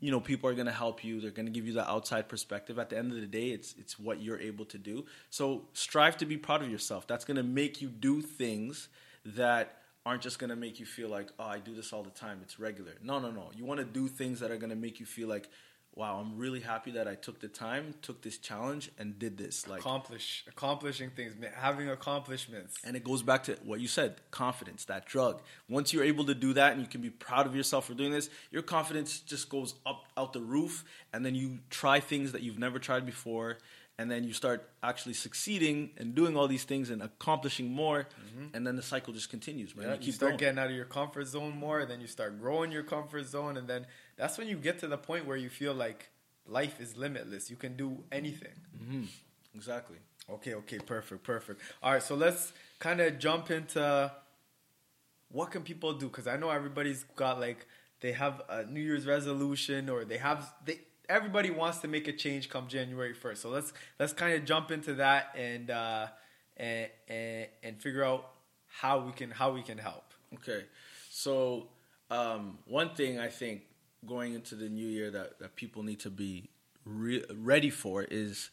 you 0.01 0.11
know 0.11 0.19
people 0.19 0.49
are 0.49 0.53
going 0.53 0.65
to 0.67 0.73
help 0.73 1.03
you. 1.03 1.21
They're 1.21 1.31
going 1.31 1.45
to 1.45 1.51
give 1.51 1.65
you 1.65 1.73
the 1.73 1.89
outside 1.89 2.27
perspective. 2.27 2.77
At 2.77 2.89
the 2.89 2.97
end 2.97 3.13
of 3.13 3.21
the 3.21 3.27
day 3.27 3.51
it's 3.51 3.73
it's 3.79 3.97
what 3.97 4.21
you're 4.21 4.39
able 4.39 4.65
to 4.65 4.77
do. 4.77 5.05
So 5.29 5.67
strive 5.73 6.17
to 6.17 6.25
be 6.25 6.35
proud 6.35 6.61
of 6.61 6.69
yourself. 6.69 7.07
That's 7.07 7.23
going 7.23 7.37
to 7.37 7.43
make 7.43 7.81
you 7.81 7.87
do 7.87 8.21
things 8.21 8.89
that 9.25 9.77
aren't 10.05 10.23
just 10.23 10.39
going 10.39 10.49
to 10.49 10.55
make 10.55 10.79
you 10.79 10.85
feel 10.85 11.09
like 11.09 11.29
oh 11.37 11.43
i 11.43 11.59
do 11.59 11.75
this 11.75 11.93
all 11.93 12.03
the 12.03 12.09
time. 12.09 12.39
It's 12.41 12.59
regular. 12.59 12.93
No 13.01 13.19
no 13.19 13.31
no. 13.31 13.51
You 13.55 13.63
want 13.63 13.79
to 13.79 13.85
do 13.85 14.07
things 14.07 14.39
that 14.41 14.51
are 14.51 14.57
going 14.57 14.71
to 14.71 14.75
make 14.75 14.99
you 14.99 15.05
feel 15.05 15.29
like 15.29 15.47
wow, 15.95 16.17
I'm 16.19 16.37
really 16.37 16.61
happy 16.61 16.91
that 16.91 17.07
I 17.07 17.15
took 17.15 17.39
the 17.41 17.47
time, 17.47 17.93
took 18.01 18.21
this 18.21 18.37
challenge, 18.37 18.91
and 18.97 19.19
did 19.19 19.37
this. 19.37 19.67
Like 19.67 19.81
accomplish, 19.81 20.45
accomplishing 20.47 21.09
things, 21.09 21.33
having 21.55 21.89
accomplishments. 21.89 22.77
And 22.83 22.95
it 22.95 23.03
goes 23.03 23.21
back 23.21 23.43
to 23.45 23.57
what 23.63 23.79
you 23.79 23.87
said: 23.87 24.21
confidence, 24.31 24.85
that 24.85 25.05
drug. 25.05 25.41
Once 25.69 25.93
you're 25.93 26.03
able 26.03 26.25
to 26.25 26.35
do 26.35 26.53
that, 26.53 26.73
and 26.73 26.81
you 26.81 26.87
can 26.87 27.01
be 27.01 27.09
proud 27.09 27.45
of 27.45 27.55
yourself 27.55 27.85
for 27.87 27.93
doing 27.93 28.11
this, 28.11 28.29
your 28.51 28.61
confidence 28.61 29.19
just 29.19 29.49
goes 29.49 29.75
up 29.85 30.05
out 30.15 30.33
the 30.33 30.41
roof, 30.41 30.83
and 31.13 31.25
then 31.25 31.35
you 31.35 31.59
try 31.69 31.99
things 31.99 32.31
that 32.31 32.41
you've 32.41 32.59
never 32.59 32.79
tried 32.79 33.05
before. 33.05 33.57
And 34.01 34.09
then 34.09 34.23
you 34.23 34.33
start 34.33 34.67
actually 34.81 35.13
succeeding 35.13 35.91
and 35.97 36.15
doing 36.15 36.35
all 36.35 36.47
these 36.47 36.63
things 36.63 36.89
and 36.89 37.03
accomplishing 37.03 37.71
more, 37.71 37.99
mm-hmm. 37.99 38.55
and 38.55 38.65
then 38.65 38.75
the 38.75 38.81
cycle 38.81 39.13
just 39.13 39.29
continues. 39.29 39.75
Man, 39.75 39.87
yeah, 39.87 39.93
you, 39.95 40.07
you 40.07 40.11
start 40.11 40.31
going. 40.31 40.39
getting 40.39 40.59
out 40.59 40.69
of 40.71 40.75
your 40.75 40.85
comfort 40.85 41.27
zone 41.27 41.55
more, 41.55 41.81
and 41.81 41.91
then 41.91 42.01
you 42.01 42.07
start 42.07 42.39
growing 42.39 42.71
your 42.71 42.83
comfort 42.83 43.27
zone, 43.27 43.57
and 43.57 43.67
then 43.67 43.85
that's 44.17 44.37
when 44.37 44.47
you 44.47 44.57
get 44.57 44.79
to 44.79 44.87
the 44.87 44.97
point 44.97 45.27
where 45.27 45.37
you 45.37 45.49
feel 45.49 45.73
like 45.73 46.09
life 46.47 46.81
is 46.81 46.97
limitless. 46.97 47.49
You 47.51 47.57
can 47.57 47.77
do 47.77 48.03
anything. 48.11 48.57
Mm-hmm. 48.81 49.03
Exactly. 49.53 49.97
Okay, 50.29 50.55
okay, 50.55 50.79
perfect, 50.79 51.23
perfect. 51.23 51.61
All 51.83 51.93
right, 51.93 52.03
so 52.03 52.15
let's 52.15 52.53
kind 52.79 53.01
of 53.01 53.19
jump 53.19 53.51
into 53.51 54.11
what 55.29 55.51
can 55.51 55.61
people 55.61 55.93
do 55.93 56.07
because 56.07 56.27
I 56.27 56.37
know 56.37 56.49
everybody's 56.49 57.03
got 57.15 57.39
like 57.39 57.67
they 58.01 58.13
have 58.13 58.41
a 58.49 58.65
New 58.65 58.81
Year's 58.81 59.05
resolution 59.05 59.89
or 59.89 60.05
they 60.05 60.17
have 60.17 60.53
they 60.65 60.79
everybody 61.09 61.49
wants 61.49 61.79
to 61.79 61.87
make 61.87 62.07
a 62.07 62.13
change 62.13 62.49
come 62.49 62.67
January 62.67 63.13
first. 63.13 63.41
So 63.41 63.49
let's 63.49 63.73
let's 63.99 64.13
kind 64.13 64.33
of 64.33 64.45
jump 64.45 64.71
into 64.71 64.95
that 64.95 65.35
and 65.37 65.69
uh, 65.69 66.07
and, 66.57 66.89
and 67.07 67.47
and 67.63 67.81
figure 67.81 68.03
out 68.03 68.29
how 68.67 68.99
we 68.99 69.11
can 69.11 69.31
how 69.31 69.51
we 69.51 69.61
can 69.61 69.77
help. 69.77 70.13
Okay, 70.35 70.65
so 71.09 71.67
um, 72.09 72.59
one 72.65 72.93
thing 72.95 73.19
I 73.19 73.27
think 73.27 73.63
going 74.05 74.33
into 74.33 74.55
the 74.55 74.69
new 74.69 74.87
year 74.87 75.11
that, 75.11 75.39
that 75.39 75.55
people 75.55 75.83
need 75.83 75.99
to 75.99 76.09
be 76.09 76.49
re- 76.85 77.23
ready 77.35 77.69
for 77.69 78.03
is 78.03 78.49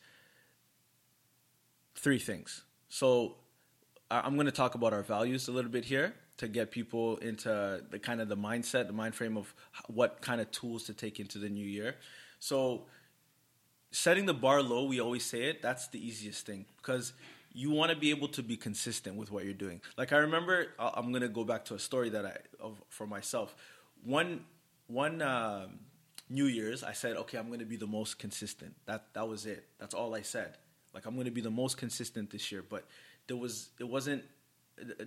three 1.94 2.18
things. 2.18 2.62
So 2.88 3.36
I'm 4.10 4.34
going 4.34 4.46
to 4.46 4.52
talk 4.52 4.74
about 4.74 4.92
our 4.92 5.02
values 5.02 5.48
a 5.48 5.52
little 5.52 5.70
bit 5.70 5.84
here 5.84 6.14
to 6.38 6.48
get 6.48 6.70
people 6.70 7.16
into 7.18 7.82
the 7.90 7.98
kind 7.98 8.20
of 8.20 8.28
the 8.28 8.36
mindset, 8.36 8.86
the 8.86 8.92
mind 8.92 9.14
frame 9.14 9.36
of 9.36 9.52
what 9.88 10.20
kind 10.20 10.40
of 10.40 10.50
tools 10.50 10.84
to 10.84 10.94
take 10.94 11.18
into 11.18 11.38
the 11.38 11.48
new 11.48 11.66
year. 11.66 11.96
So 12.38 12.86
setting 13.90 14.26
the 14.26 14.34
bar 14.34 14.62
low, 14.62 14.84
we 14.84 15.00
always 15.00 15.24
say 15.24 15.44
it, 15.44 15.62
that's 15.62 15.88
the 15.88 16.04
easiest 16.04 16.46
thing 16.46 16.66
because 16.76 17.12
you 17.52 17.70
want 17.70 17.90
to 17.90 17.96
be 17.96 18.10
able 18.10 18.28
to 18.28 18.42
be 18.42 18.56
consistent 18.56 19.16
with 19.16 19.30
what 19.32 19.44
you're 19.44 19.54
doing. 19.54 19.80
Like 19.96 20.12
I 20.12 20.18
remember 20.18 20.68
I'm 20.78 21.10
going 21.10 21.22
to 21.22 21.28
go 21.28 21.44
back 21.44 21.64
to 21.66 21.74
a 21.74 21.78
story 21.78 22.10
that 22.10 22.24
I 22.24 22.36
of, 22.60 22.80
for 22.88 23.06
myself. 23.06 23.54
One 24.04 24.44
one 24.86 25.20
uh, 25.20 25.66
New 26.30 26.46
Year's, 26.46 26.82
I 26.82 26.92
said, 26.92 27.16
okay, 27.16 27.38
I'm 27.38 27.48
going 27.48 27.60
to 27.60 27.66
be 27.66 27.76
the 27.76 27.86
most 27.86 28.18
consistent. 28.18 28.74
That 28.86 29.06
that 29.14 29.26
was 29.26 29.46
it. 29.46 29.64
That's 29.78 29.94
all 29.94 30.14
I 30.14 30.22
said. 30.22 30.56
Like 30.94 31.06
I'm 31.06 31.14
going 31.14 31.26
to 31.26 31.30
be 31.32 31.40
the 31.40 31.50
most 31.50 31.76
consistent 31.76 32.30
this 32.30 32.52
year. 32.52 32.62
But 32.68 32.86
there 33.26 33.36
was 33.36 33.70
it 33.78 33.88
wasn't 33.88 34.24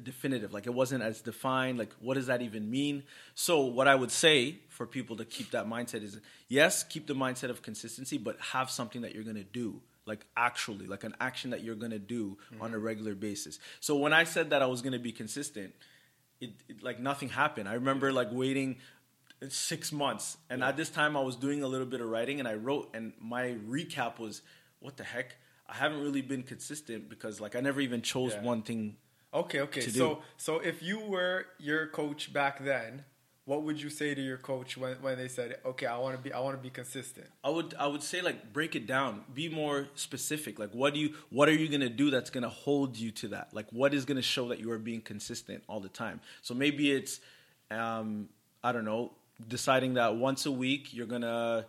definitive. 0.04 0.54
Like 0.54 0.68
it 0.68 0.74
wasn't 0.74 1.04
as 1.04 1.22
defined. 1.22 1.78
Like 1.78 1.94
what 2.00 2.16
does 2.16 2.28
that 2.28 2.42
even 2.42 2.70
mean? 2.70 3.04
So 3.36 3.62
what 3.62 3.88
I 3.88 3.96
would 3.96 4.12
say 4.12 4.60
for 4.70 4.86
people 4.86 5.18
to 5.18 5.26
keep 5.26 5.52
that 5.52 5.68
mindset 5.68 6.04
is 6.04 6.20
yes, 6.48 6.84
keep 6.84 7.08
the 7.08 7.16
mindset 7.16 7.50
of 7.50 7.62
consistency, 7.62 8.18
but 8.18 8.40
have 8.40 8.70
something 8.70 9.02
that 9.02 9.14
you're 9.14 9.24
going 9.24 9.36
to 9.36 9.44
do 9.44 9.82
like 10.06 10.26
actually, 10.36 10.88
like 10.88 11.04
an 11.04 11.16
action 11.20 11.52
that 11.52 11.64
you're 11.64 11.76
gonna 11.76 12.00
do 12.00 12.38
mm-hmm. 12.54 12.62
on 12.62 12.74
a 12.74 12.80
regular 12.80 13.14
basis. 13.16 13.60
So 13.80 13.96
when 13.96 14.14
I 14.14 14.24
said 14.24 14.50
that 14.50 14.62
I 14.62 14.66
was 14.66 14.82
gonna 14.82 15.00
be 15.00 15.12
consistent, 15.12 15.74
it, 16.40 16.52
it 16.68 16.84
like 16.84 17.00
nothing 17.00 17.30
happened. 17.30 17.70
I 17.70 17.74
remember 17.74 18.12
like 18.12 18.30
waiting 18.32 18.78
six 19.50 19.92
months, 19.92 20.38
and 20.50 20.64
at 20.64 20.76
this 20.76 20.90
time 20.90 21.16
I 21.16 21.22
was 21.22 21.36
doing 21.36 21.64
a 21.64 21.68
little 21.68 21.88
bit 21.88 22.02
of 22.02 22.10
writing, 22.10 22.40
and 22.40 22.48
I 22.48 22.56
wrote, 22.56 22.90
and 22.94 23.14
my 23.22 23.56
recap 23.68 24.20
was, 24.20 24.42
"What 24.80 24.98
the 24.98 25.04
heck." 25.04 25.36
I 25.68 25.76
haven't 25.76 26.02
really 26.02 26.22
been 26.22 26.44
consistent 26.44 27.08
because 27.08 27.40
like 27.40 27.56
I 27.56 27.62
never 27.62 27.80
even 27.80 28.02
chose 28.02 28.34
Yeah. 28.34 28.42
one 28.42 28.62
thing 28.62 28.98
Okay, 29.34 29.62
okay. 29.62 29.82
So 29.82 30.16
do. 30.16 30.18
so 30.38 30.60
if 30.60 30.84
you 30.84 31.00
were 31.00 31.46
your 31.58 31.88
coach 31.88 32.34
back 32.34 32.64
then, 32.64 33.06
what 33.46 33.64
would 33.64 33.82
you 33.82 33.90
say 33.90 34.14
to 34.14 34.22
your 34.22 34.38
coach 34.38 34.78
when, 34.78 34.96
when 35.02 35.18
they 35.18 35.28
said, 35.28 35.58
"Okay, 35.66 35.86
I 35.86 35.98
want 35.98 36.16
to 36.16 36.22
be 36.22 36.34
I 36.34 36.40
want 36.40 36.58
to 36.58 36.62
be 36.62 36.70
consistent." 36.70 37.28
I 37.44 37.50
would 37.50 37.74
I 37.80 37.88
would 37.88 38.04
say 38.04 38.22
like 38.22 38.54
break 38.54 38.76
it 38.76 38.86
down, 38.86 39.24
be 39.34 39.50
more 39.50 39.88
specific. 39.96 40.60
Like 40.60 40.72
what 40.72 40.94
do 40.94 41.00
you 41.00 41.16
what 41.30 41.48
are 41.50 41.54
you 41.54 41.70
gonna 41.70 41.90
do 41.90 42.10
that's 42.10 42.30
gonna 42.30 42.50
hold 42.50 42.98
you 42.98 43.12
to 43.12 43.30
that? 43.30 43.54
Like 43.54 43.68
what 43.72 43.94
is 43.94 44.06
gonna 44.06 44.22
show 44.22 44.50
that 44.50 44.60
you 44.60 44.72
are 44.72 44.78
being 44.78 45.02
consistent 45.02 45.64
all 45.68 45.80
the 45.80 45.90
time? 45.90 46.20
So 46.42 46.54
maybe 46.54 46.92
it's 46.92 47.20
um, 47.72 48.28
I 48.64 48.74
don't 48.74 48.86
know, 48.86 49.14
deciding 49.48 49.96
that 49.96 50.16
once 50.18 50.46
a 50.46 50.52
week 50.52 50.94
you're 50.94 51.08
gonna 51.08 51.66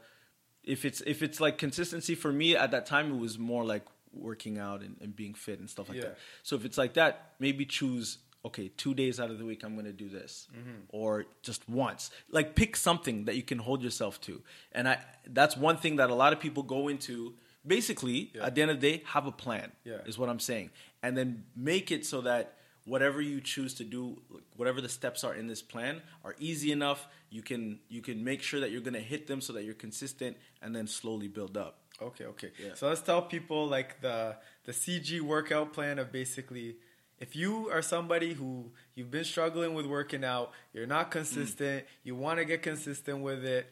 if 0.64 0.84
it's 0.84 1.00
if 1.02 1.22
it's 1.22 1.40
like 1.40 1.58
consistency 1.58 2.14
for 2.14 2.32
me 2.32 2.56
at 2.56 2.70
that 2.72 2.86
time 2.86 3.12
it 3.12 3.18
was 3.18 3.38
more 3.38 3.64
like 3.64 3.82
working 4.12 4.58
out 4.58 4.82
and, 4.82 4.96
and 5.00 5.14
being 5.16 5.34
fit 5.34 5.58
and 5.60 5.68
stuff 5.68 5.88
like 5.88 5.98
Yeah. 5.98 6.04
that. 6.04 6.18
So 6.42 6.56
if 6.56 6.64
it's 6.64 6.78
like 6.78 6.94
that, 6.94 7.32
maybe 7.38 7.64
choose 7.64 8.18
okay, 8.44 8.66
two 8.76 8.92
days 8.92 9.20
out 9.20 9.30
of 9.30 9.38
the 9.38 9.44
week 9.44 9.62
I'm 9.62 9.76
gonna 9.76 9.92
do 9.92 10.08
this. 10.08 10.48
Mm-hmm. 10.52 10.70
Or 10.88 11.26
just 11.42 11.68
once. 11.68 12.10
Like 12.30 12.56
pick 12.56 12.76
something 12.76 13.26
that 13.26 13.36
you 13.36 13.42
can 13.44 13.58
hold 13.58 13.82
yourself 13.82 14.20
to. 14.22 14.42
And 14.72 14.88
I 14.88 14.98
that's 15.26 15.56
one 15.56 15.76
thing 15.76 15.96
that 15.96 16.10
a 16.10 16.14
lot 16.14 16.32
of 16.32 16.40
people 16.40 16.62
go 16.64 16.88
into 16.88 17.34
basically 17.66 18.32
Yeah. 18.34 18.46
at 18.46 18.54
the 18.56 18.62
end 18.62 18.70
of 18.72 18.80
the 18.80 18.90
day, 18.98 19.02
have 19.06 19.26
a 19.26 19.32
plan. 19.32 19.70
Yeah. 19.84 19.98
Is 20.06 20.18
what 20.18 20.28
I'm 20.28 20.40
saying. 20.40 20.70
And 21.04 21.16
then 21.16 21.44
make 21.54 21.90
it 21.92 22.04
so 22.04 22.20
that 22.22 22.56
whatever 22.84 23.20
you 23.20 23.40
choose 23.40 23.74
to 23.74 23.84
do, 23.84 24.20
whatever 24.56 24.80
the 24.80 24.88
steps 24.88 25.22
are 25.22 25.34
in 25.34 25.46
this 25.46 25.62
plan, 25.62 26.02
are 26.24 26.34
easy 26.40 26.72
enough. 26.72 27.06
You 27.30 27.42
can 27.42 27.78
you 27.88 28.02
can 28.02 28.24
make 28.24 28.42
sure 28.42 28.58
that 28.58 28.72
you're 28.72 28.80
gonna 28.80 28.98
hit 28.98 29.28
them 29.28 29.40
so 29.40 29.52
that 29.52 29.62
you're 29.62 29.74
consistent 29.74 30.36
and 30.60 30.74
then 30.74 30.88
slowly 30.88 31.28
build 31.28 31.56
up. 31.56 31.78
Okay, 32.02 32.24
okay. 32.24 32.50
Yeah. 32.58 32.74
So 32.74 32.88
let's 32.88 33.00
tell 33.00 33.22
people 33.22 33.66
like 33.66 34.00
the 34.00 34.36
the 34.64 34.72
CG 34.72 35.20
workout 35.20 35.72
plan 35.72 35.98
of 35.98 36.12
basically 36.12 36.76
if 37.22 37.36
you 37.36 37.70
are 37.70 37.82
somebody 37.82 38.34
who 38.34 38.72
you've 38.96 39.12
been 39.12 39.24
struggling 39.24 39.74
with 39.74 39.86
working 39.86 40.24
out, 40.24 40.50
you're 40.72 40.86
not 40.86 41.06
mm. 41.06 41.12
consistent, 41.12 41.84
you 42.02 42.16
want 42.16 42.40
to 42.40 42.44
get 42.44 42.62
consistent 42.62 43.20
with 43.20 43.44
it, 43.44 43.70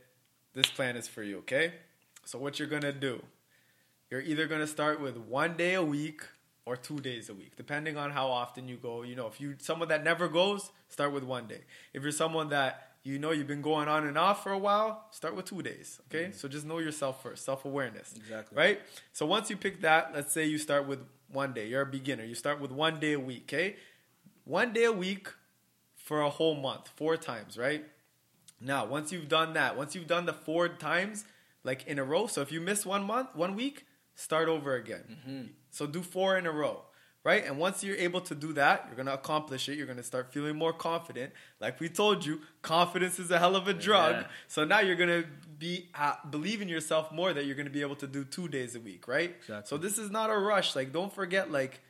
this 0.54 0.66
plan 0.66 0.96
is 0.96 1.08
for 1.08 1.24
you, 1.24 1.38
okay? 1.38 1.72
So 2.24 2.38
what 2.38 2.60
you're 2.60 2.68
going 2.68 2.82
to 2.82 2.92
do, 2.92 3.20
you're 4.08 4.20
either 4.20 4.46
going 4.46 4.60
to 4.60 4.68
start 4.68 5.00
with 5.00 5.16
1 5.16 5.56
day 5.56 5.74
a 5.74 5.82
week 5.82 6.22
or 6.64 6.76
2 6.76 7.00
days 7.00 7.28
a 7.28 7.34
week, 7.34 7.56
depending 7.56 7.96
on 7.96 8.12
how 8.12 8.28
often 8.28 8.68
you 8.68 8.76
go. 8.76 9.02
You 9.02 9.16
know, 9.16 9.26
if 9.26 9.40
you 9.40 9.56
someone 9.58 9.88
that 9.88 10.04
never 10.04 10.28
goes, 10.28 10.70
start 10.88 11.12
with 11.12 11.24
1 11.24 11.48
day. 11.48 11.62
If 11.92 12.04
you're 12.04 12.12
someone 12.12 12.50
that 12.50 12.89
you 13.02 13.18
know 13.18 13.30
you've 13.30 13.46
been 13.46 13.62
going 13.62 13.88
on 13.88 14.06
and 14.06 14.18
off 14.18 14.42
for 14.42 14.52
a 14.52 14.58
while, 14.58 15.06
start 15.10 15.34
with 15.34 15.46
2 15.46 15.62
days, 15.62 16.00
okay? 16.08 16.24
Mm-hmm. 16.24 16.36
So 16.36 16.48
just 16.48 16.66
know 16.66 16.78
yourself 16.78 17.22
first, 17.22 17.44
self-awareness. 17.44 18.14
Exactly. 18.16 18.56
Right? 18.56 18.80
So 19.12 19.26
once 19.26 19.48
you 19.48 19.56
pick 19.56 19.80
that, 19.80 20.12
let's 20.14 20.32
say 20.32 20.44
you 20.46 20.58
start 20.58 20.86
with 20.86 21.00
one 21.32 21.52
day. 21.52 21.68
You're 21.68 21.82
a 21.82 21.86
beginner. 21.86 22.24
You 22.24 22.34
start 22.34 22.60
with 22.60 22.72
one 22.72 23.00
day 23.00 23.12
a 23.12 23.20
week, 23.20 23.44
okay? 23.52 23.76
One 24.44 24.72
day 24.72 24.84
a 24.84 24.92
week 24.92 25.28
for 25.96 26.20
a 26.20 26.30
whole 26.30 26.56
month, 26.56 26.88
four 26.96 27.16
times, 27.16 27.56
right? 27.56 27.84
Now, 28.60 28.84
once 28.84 29.12
you've 29.12 29.28
done 29.28 29.54
that, 29.54 29.76
once 29.76 29.94
you've 29.94 30.06
done 30.06 30.26
the 30.26 30.32
four 30.32 30.68
times, 30.68 31.24
like 31.64 31.86
in 31.86 31.98
a 31.98 32.04
row, 32.04 32.26
so 32.26 32.42
if 32.42 32.50
you 32.52 32.60
miss 32.60 32.84
one 32.84 33.04
month, 33.04 33.28
one 33.34 33.54
week, 33.54 33.86
start 34.14 34.48
over 34.48 34.74
again. 34.74 35.04
Mm-hmm. 35.10 35.42
So 35.70 35.86
do 35.86 36.02
four 36.02 36.36
in 36.36 36.46
a 36.46 36.52
row, 36.52 36.82
right? 37.22 37.44
And 37.44 37.58
once 37.58 37.84
you're 37.84 37.96
able 37.96 38.20
to 38.22 38.34
do 38.34 38.52
that, 38.54 38.86
you're 38.86 38.96
gonna 38.96 39.14
accomplish 39.14 39.68
it. 39.68 39.76
You're 39.76 39.86
gonna 39.86 40.02
start 40.02 40.32
feeling 40.32 40.56
more 40.56 40.72
confident. 40.72 41.32
Like 41.60 41.78
we 41.80 41.88
told 41.88 42.24
you, 42.24 42.40
confidence 42.62 43.18
is 43.18 43.30
a 43.30 43.38
hell 43.38 43.56
of 43.56 43.68
a 43.68 43.74
drug. 43.74 44.14
Yeah. 44.16 44.26
So 44.48 44.64
now 44.64 44.80
you're 44.80 44.96
gonna 44.96 45.24
be 45.58 45.88
uh, 45.94 46.14
believe 46.30 46.62
in 46.62 46.68
yourself 46.68 47.12
more 47.12 47.32
that 47.32 47.44
you're 47.44 47.56
gonna 47.56 47.70
be 47.70 47.82
able 47.82 47.96
to 47.96 48.06
do 48.06 48.24
two 48.24 48.48
days 48.48 48.74
a 48.74 48.80
week, 48.80 49.06
right? 49.06 49.36
Exactly. 49.40 49.68
So 49.68 49.76
this 49.76 49.98
is 49.98 50.10
not 50.10 50.30
a 50.30 50.38
rush. 50.38 50.74
Like 50.74 50.92
don't 50.92 51.12
forget, 51.12 51.50
like 51.50 51.80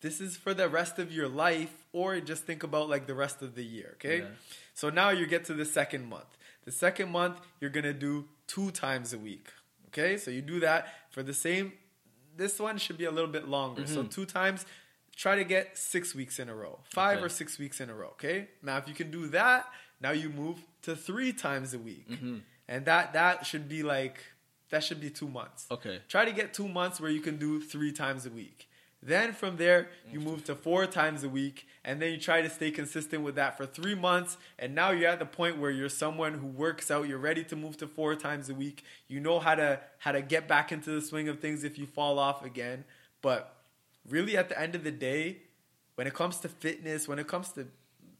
this 0.00 0.20
is 0.20 0.36
for 0.36 0.54
the 0.54 0.68
rest 0.68 0.98
of 0.98 1.10
your 1.10 1.28
life, 1.28 1.86
or 1.92 2.20
just 2.20 2.44
think 2.44 2.62
about 2.62 2.88
like 2.88 3.06
the 3.06 3.14
rest 3.14 3.42
of 3.42 3.54
the 3.54 3.64
year. 3.64 3.92
Okay. 3.94 4.18
Yeah. 4.18 4.26
So 4.74 4.90
now 4.90 5.10
you 5.10 5.26
get 5.26 5.44
to 5.46 5.54
the 5.54 5.64
second 5.64 6.08
month. 6.08 6.36
The 6.64 6.72
second 6.72 7.10
month 7.10 7.40
you're 7.60 7.70
gonna 7.70 7.92
do 7.92 8.28
two 8.46 8.70
times 8.70 9.12
a 9.12 9.18
week. 9.18 9.48
Okay. 9.88 10.16
So 10.16 10.30
you 10.30 10.42
do 10.42 10.60
that 10.60 10.94
for 11.10 11.24
the 11.24 11.34
same. 11.34 11.72
This 12.36 12.58
one 12.58 12.78
should 12.78 12.98
be 12.98 13.04
a 13.04 13.10
little 13.10 13.30
bit 13.30 13.48
longer. 13.48 13.86
So 13.86 14.00
mm-hmm. 14.00 14.08
two 14.08 14.26
times. 14.26 14.66
Try 15.16 15.36
to 15.36 15.44
get 15.44 15.78
six 15.78 16.14
weeks 16.14 16.38
in 16.38 16.50
a 16.50 16.54
row, 16.54 16.80
five 16.92 17.16
Okay. 17.16 17.24
or 17.24 17.28
six 17.30 17.58
weeks 17.58 17.80
in 17.80 17.88
a 17.88 17.94
row. 17.94 18.08
Okay. 18.08 18.48
Now 18.62 18.76
if 18.76 18.86
you 18.86 18.92
can 18.92 19.10
do 19.10 19.28
that, 19.28 19.66
now 19.98 20.10
you 20.10 20.28
move 20.28 20.58
to 20.82 20.94
three 20.94 21.32
times 21.32 21.72
a 21.72 21.78
week, 21.78 22.06
mm-hmm. 22.10 22.38
and 22.68 22.84
that 22.84 23.14
that 23.14 23.46
should 23.46 23.66
be 23.66 23.82
like 23.82 24.18
that 24.68 24.84
should 24.84 25.00
be 25.00 25.08
two 25.08 25.28
months. 25.28 25.66
Okay. 25.70 26.00
Try 26.08 26.26
to 26.26 26.32
get 26.32 26.52
two 26.52 26.68
months 26.68 27.00
where 27.00 27.10
you 27.10 27.20
can 27.20 27.38
do 27.38 27.60
three 27.62 27.92
times 27.92 28.26
a 28.26 28.30
week. 28.30 28.68
Then 29.06 29.32
from 29.32 29.56
there, 29.56 29.88
you 30.10 30.18
move 30.18 30.42
to 30.44 30.56
four 30.56 30.84
times 30.84 31.22
a 31.22 31.28
week, 31.28 31.68
and 31.84 32.02
then 32.02 32.10
you 32.10 32.18
try 32.18 32.42
to 32.42 32.50
stay 32.50 32.72
consistent 32.72 33.22
with 33.22 33.36
that 33.36 33.56
for 33.56 33.64
three 33.64 33.94
months. 33.94 34.36
And 34.58 34.74
now 34.74 34.90
you're 34.90 35.08
at 35.08 35.20
the 35.20 35.26
point 35.26 35.58
where 35.58 35.70
you're 35.70 35.88
someone 35.88 36.34
who 36.34 36.48
works 36.48 36.90
out. 36.90 37.06
You're 37.06 37.18
ready 37.18 37.44
to 37.44 37.54
move 37.54 37.76
to 37.76 37.86
four 37.86 38.16
times 38.16 38.48
a 38.48 38.54
week. 38.54 38.82
You 39.06 39.20
know 39.20 39.38
how 39.38 39.54
to 39.54 39.78
how 39.98 40.10
to 40.10 40.22
get 40.22 40.48
back 40.48 40.72
into 40.72 40.90
the 40.90 41.00
swing 41.00 41.28
of 41.28 41.38
things 41.38 41.62
if 41.62 41.78
you 41.78 41.86
fall 41.86 42.18
off 42.18 42.44
again. 42.44 42.84
But 43.22 43.54
really, 44.08 44.36
at 44.36 44.48
the 44.48 44.60
end 44.60 44.74
of 44.74 44.82
the 44.82 44.90
day, 44.90 45.36
when 45.94 46.08
it 46.08 46.14
comes 46.14 46.38
to 46.40 46.48
fitness, 46.48 47.06
when 47.06 47.20
it 47.20 47.28
comes 47.28 47.52
to 47.52 47.68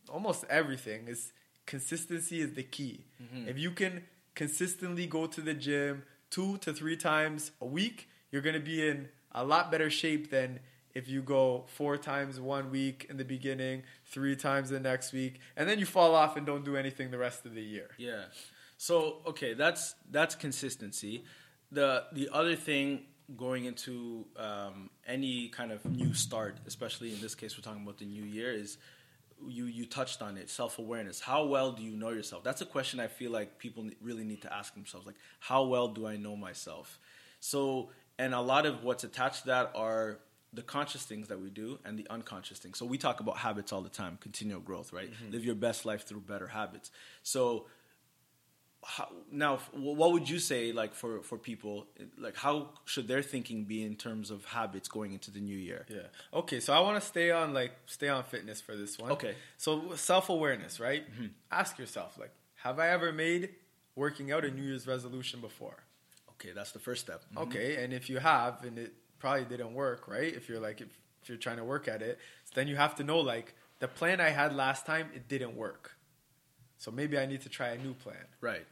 almost 0.08 0.44
everything, 0.48 1.08
is 1.08 1.32
consistency 1.66 2.40
is 2.40 2.54
the 2.54 2.62
key. 2.62 3.06
Mm-hmm. 3.20 3.48
If 3.48 3.58
you 3.58 3.72
can 3.72 4.04
consistently 4.36 5.08
go 5.08 5.26
to 5.26 5.40
the 5.40 5.54
gym 5.54 6.04
two 6.30 6.58
to 6.58 6.72
three 6.72 6.96
times 6.96 7.50
a 7.60 7.66
week, 7.66 8.08
you're 8.30 8.42
going 8.42 8.54
to 8.54 8.60
be 8.60 8.86
in 8.86 9.08
a 9.32 9.44
lot 9.44 9.72
better 9.72 9.90
shape 9.90 10.30
than 10.30 10.60
if 10.96 11.08
you 11.08 11.20
go 11.20 11.66
four 11.68 11.98
times 11.98 12.40
one 12.40 12.70
week 12.70 13.06
in 13.10 13.18
the 13.18 13.24
beginning, 13.24 13.82
three 14.06 14.34
times 14.34 14.70
the 14.70 14.80
next 14.80 15.12
week, 15.12 15.40
and 15.54 15.68
then 15.68 15.78
you 15.78 15.84
fall 15.84 16.14
off 16.14 16.38
and 16.38 16.46
don't 16.46 16.64
do 16.64 16.74
anything 16.74 17.10
the 17.10 17.18
rest 17.18 17.44
of 17.44 17.54
the 17.54 17.60
year. 17.62 17.90
Yeah. 17.98 18.24
So 18.78 19.18
okay, 19.26 19.52
that's 19.52 19.94
that's 20.10 20.34
consistency. 20.34 21.24
The 21.70 22.04
the 22.12 22.30
other 22.32 22.56
thing 22.56 23.04
going 23.36 23.66
into 23.66 24.24
um, 24.38 24.88
any 25.06 25.48
kind 25.48 25.70
of 25.70 25.84
new 25.84 26.14
start, 26.14 26.58
especially 26.66 27.12
in 27.12 27.20
this 27.20 27.34
case, 27.34 27.58
we're 27.58 27.62
talking 27.62 27.82
about 27.82 27.98
the 27.98 28.06
new 28.06 28.24
year, 28.24 28.50
is 28.52 28.78
you 29.46 29.66
you 29.66 29.84
touched 29.84 30.22
on 30.22 30.38
it, 30.38 30.48
self 30.48 30.78
awareness. 30.78 31.20
How 31.20 31.44
well 31.44 31.72
do 31.72 31.82
you 31.82 31.94
know 31.94 32.08
yourself? 32.08 32.42
That's 32.42 32.62
a 32.62 32.66
question 32.66 33.00
I 33.00 33.08
feel 33.08 33.30
like 33.30 33.58
people 33.58 33.84
really 34.00 34.24
need 34.24 34.40
to 34.42 34.54
ask 34.54 34.72
themselves. 34.72 35.06
Like, 35.06 35.16
how 35.40 35.64
well 35.64 35.88
do 35.88 36.06
I 36.06 36.16
know 36.16 36.36
myself? 36.36 36.98
So, 37.40 37.90
and 38.18 38.32
a 38.32 38.40
lot 38.40 38.64
of 38.64 38.82
what's 38.82 39.04
attached 39.04 39.42
to 39.42 39.46
that 39.48 39.72
are 39.74 40.20
the 40.56 40.62
conscious 40.62 41.04
things 41.04 41.28
that 41.28 41.40
we 41.40 41.50
do 41.50 41.78
and 41.84 41.98
the 41.98 42.06
unconscious 42.10 42.58
things. 42.58 42.78
So 42.78 42.86
we 42.86 42.98
talk 42.98 43.20
about 43.20 43.36
habits 43.36 43.72
all 43.72 43.82
the 43.82 43.90
time, 43.90 44.18
continual 44.20 44.60
growth, 44.60 44.92
right? 44.92 45.12
Mm-hmm. 45.12 45.32
Live 45.32 45.44
your 45.44 45.54
best 45.54 45.84
life 45.84 46.04
through 46.04 46.20
better 46.20 46.48
habits. 46.48 46.90
So 47.22 47.66
how, 48.82 49.08
now 49.30 49.58
what 49.72 50.12
would 50.12 50.28
you 50.28 50.38
say 50.38 50.72
like 50.72 50.94
for 50.94 51.20
for 51.22 51.36
people 51.36 51.86
like 52.18 52.36
how 52.36 52.70
should 52.84 53.08
their 53.08 53.22
thinking 53.22 53.64
be 53.64 53.82
in 53.82 53.96
terms 53.96 54.30
of 54.30 54.44
habits 54.44 54.86
going 54.86 55.12
into 55.12 55.32
the 55.32 55.40
new 55.40 55.56
year 55.56 55.84
Yeah. 55.88 56.02
Okay, 56.32 56.60
so 56.60 56.72
I 56.72 56.78
want 56.80 57.00
to 57.00 57.06
stay 57.06 57.32
on 57.32 57.52
like 57.52 57.72
stay 57.86 58.08
on 58.08 58.22
fitness 58.22 58.60
for 58.60 58.76
this 58.76 58.98
one. 58.98 59.12
Okay. 59.12 59.34
So 59.58 59.94
self 59.96 60.28
awareness, 60.28 60.80
right? 60.80 61.04
Mm-hmm. 61.12 61.26
Ask 61.50 61.78
yourself, 61.78 62.16
like, 62.18 62.32
have 62.56 62.78
I 62.78 62.88
ever 62.88 63.12
made 63.12 63.50
working 63.94 64.32
out 64.32 64.44
a 64.44 64.50
New 64.50 64.62
Year's 64.62 64.86
resolution 64.86 65.40
before? 65.40 65.76
okay 66.38 66.52
that's 66.54 66.72
the 66.72 66.78
first 66.78 67.00
step 67.00 67.22
mm-hmm. 67.24 67.44
Okay, 67.44 67.82
and 67.82 67.92
if 67.92 68.08
you 68.10 68.18
have, 68.18 68.62
and 68.64 68.78
it 68.78 68.92
probably 69.18 69.44
didn't 69.44 69.74
work, 69.74 70.08
right? 70.08 70.32
If 70.34 70.48
you're 70.48 70.60
like, 70.60 70.80
if, 70.80 70.88
if 71.22 71.28
you're 71.28 71.38
trying 71.38 71.56
to 71.58 71.64
work 71.64 71.88
at 71.88 72.02
it, 72.02 72.18
so 72.44 72.52
then 72.54 72.68
you 72.68 72.76
have 72.76 72.94
to 72.96 73.04
know, 73.04 73.18
like, 73.20 73.54
the 73.78 73.88
plan 73.88 74.20
I 74.20 74.30
had 74.30 74.54
last 74.54 74.86
time, 74.86 75.08
it 75.14 75.28
didn't 75.28 75.54
work. 75.56 75.96
So 76.78 76.90
maybe 76.90 77.18
I 77.18 77.26
need 77.26 77.40
to 77.42 77.48
try 77.48 77.68
a 77.68 77.78
new 77.78 77.94
plan. 77.94 78.26
right 78.40 78.66